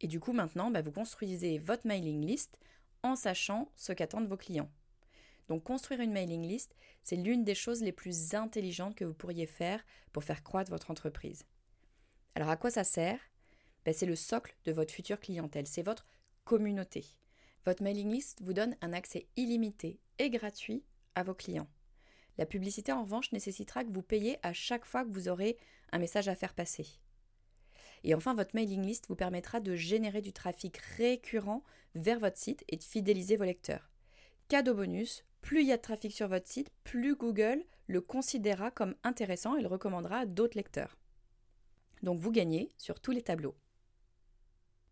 Et 0.00 0.08
du 0.08 0.20
coup, 0.20 0.32
maintenant, 0.32 0.70
bah, 0.70 0.82
vous 0.82 0.92
construisez 0.92 1.58
votre 1.58 1.86
mailing 1.86 2.24
list 2.24 2.58
en 3.02 3.16
sachant 3.16 3.70
ce 3.76 3.92
qu'attendent 3.92 4.28
vos 4.28 4.36
clients. 4.36 4.70
Donc 5.48 5.64
construire 5.64 6.00
une 6.00 6.12
mailing 6.12 6.46
list, 6.46 6.76
c'est 7.02 7.16
l'une 7.16 7.44
des 7.44 7.54
choses 7.54 7.82
les 7.82 7.92
plus 7.92 8.34
intelligentes 8.34 8.94
que 8.94 9.04
vous 9.04 9.14
pourriez 9.14 9.46
faire 9.46 9.84
pour 10.12 10.22
faire 10.22 10.42
croître 10.42 10.70
votre 10.70 10.90
entreprise. 10.90 11.44
Alors 12.34 12.50
à 12.50 12.56
quoi 12.56 12.70
ça 12.70 12.84
sert? 12.84 13.18
Ben, 13.84 13.92
C'est 13.92 14.06
le 14.06 14.16
socle 14.16 14.54
de 14.64 14.72
votre 14.72 14.94
future 14.94 15.18
clientèle, 15.18 15.66
c'est 15.66 15.82
votre 15.82 16.06
communauté. 16.44 17.04
Votre 17.66 17.82
mailing 17.82 18.10
list 18.10 18.40
vous 18.42 18.52
donne 18.52 18.76
un 18.80 18.92
accès 18.92 19.26
illimité 19.36 19.98
et 20.18 20.30
gratuit 20.30 20.84
à 21.14 21.22
vos 21.22 21.34
clients. 21.34 21.68
La 22.38 22.46
publicité 22.46 22.92
en 22.92 23.02
revanche 23.02 23.32
nécessitera 23.32 23.84
que 23.84 23.92
vous 23.92 24.02
payiez 24.02 24.38
à 24.42 24.52
chaque 24.52 24.84
fois 24.84 25.04
que 25.04 25.10
vous 25.10 25.28
aurez 25.28 25.58
un 25.92 25.98
message 25.98 26.28
à 26.28 26.34
faire 26.34 26.54
passer. 26.54 26.86
Et 28.04 28.14
enfin, 28.14 28.34
votre 28.34 28.54
mailing 28.54 28.82
list 28.84 29.06
vous 29.08 29.16
permettra 29.16 29.60
de 29.60 29.74
générer 29.76 30.20
du 30.20 30.32
trafic 30.32 30.78
récurrent 30.96 31.62
vers 31.94 32.18
votre 32.18 32.38
site 32.38 32.64
et 32.68 32.76
de 32.76 32.82
fidéliser 32.82 33.36
vos 33.36 33.44
lecteurs. 33.44 33.90
Cadeau 34.48 34.74
bonus, 34.74 35.24
plus 35.42 35.60
il 35.60 35.68
y 35.68 35.72
a 35.72 35.76
de 35.76 35.82
trafic 35.82 36.12
sur 36.12 36.28
votre 36.28 36.48
site, 36.48 36.70
plus 36.84 37.14
Google 37.14 37.64
le 37.86 38.00
considérera 38.00 38.70
comme 38.70 38.94
intéressant 39.02 39.56
et 39.56 39.62
le 39.62 39.68
recommandera 39.68 40.18
à 40.18 40.26
d'autres 40.26 40.56
lecteurs. 40.56 40.96
Donc 42.02 42.18
vous 42.18 42.30
gagnez 42.30 42.70
sur 42.78 43.00
tous 43.00 43.10
les 43.10 43.22
tableaux. 43.22 43.54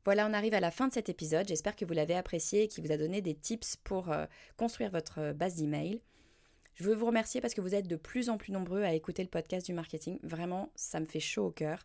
Voilà, 0.05 0.27
on 0.27 0.33
arrive 0.33 0.55
à 0.55 0.61
la 0.61 0.71
fin 0.71 0.89
de 0.89 0.93
cet 0.93 1.09
épisode. 1.09 1.47
J'espère 1.49 1.77
que 1.77 1.85
vous 1.85 1.93
l'avez 1.93 2.15
apprécié 2.15 2.63
et 2.63 2.69
qu'il 2.69 2.85
vous 2.85 2.93
a 2.93 2.97
donné 2.97 3.21
des 3.21 3.35
tips 3.35 3.77
pour 3.77 4.11
euh, 4.11 4.27
construire 4.57 4.91
votre 4.91 5.33
base 5.33 5.57
d'email. 5.57 6.01
Je 6.75 6.85
veux 6.85 6.95
vous 6.95 7.07
remercier 7.07 7.41
parce 7.41 7.55
que 7.55 7.61
vous 7.61 7.75
êtes 7.75 7.89
de 7.89 7.97
plus 7.97 8.31
en 8.31 8.39
plus 8.39 8.53
nombreux 8.53 8.85
à 8.85 8.95
écouter 8.95 9.23
le 9.23 9.29
podcast 9.29 9.67
du 9.67 9.73
marketing. 9.73 10.19
Vraiment, 10.23 10.71
ça 10.77 11.01
me 11.01 11.07
fait 11.07 11.21
chaud 11.21 11.47
au 11.47 11.51
cœur. 11.51 11.85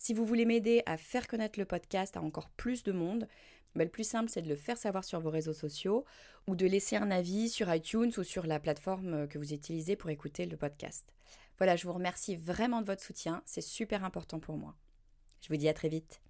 Si 0.00 0.14
vous 0.14 0.24
voulez 0.24 0.46
m'aider 0.46 0.82
à 0.86 0.96
faire 0.96 1.28
connaître 1.28 1.58
le 1.58 1.66
podcast 1.66 2.16
à 2.16 2.22
encore 2.22 2.48
plus 2.48 2.82
de 2.84 2.90
monde, 2.90 3.28
bah, 3.74 3.84
le 3.84 3.90
plus 3.90 4.08
simple, 4.08 4.30
c'est 4.30 4.40
de 4.40 4.48
le 4.48 4.56
faire 4.56 4.78
savoir 4.78 5.04
sur 5.04 5.20
vos 5.20 5.28
réseaux 5.28 5.52
sociaux 5.52 6.06
ou 6.46 6.56
de 6.56 6.64
laisser 6.64 6.96
un 6.96 7.10
avis 7.10 7.50
sur 7.50 7.72
iTunes 7.72 8.10
ou 8.16 8.22
sur 8.22 8.46
la 8.46 8.58
plateforme 8.58 9.28
que 9.28 9.36
vous 9.36 9.52
utilisez 9.52 9.96
pour 9.96 10.08
écouter 10.08 10.46
le 10.46 10.56
podcast. 10.56 11.12
Voilà, 11.58 11.76
je 11.76 11.86
vous 11.86 11.92
remercie 11.92 12.34
vraiment 12.34 12.80
de 12.80 12.86
votre 12.86 13.02
soutien, 13.02 13.42
c'est 13.44 13.60
super 13.60 14.02
important 14.02 14.40
pour 14.40 14.56
moi. 14.56 14.74
Je 15.42 15.48
vous 15.48 15.58
dis 15.58 15.68
à 15.68 15.74
très 15.74 15.90
vite. 15.90 16.22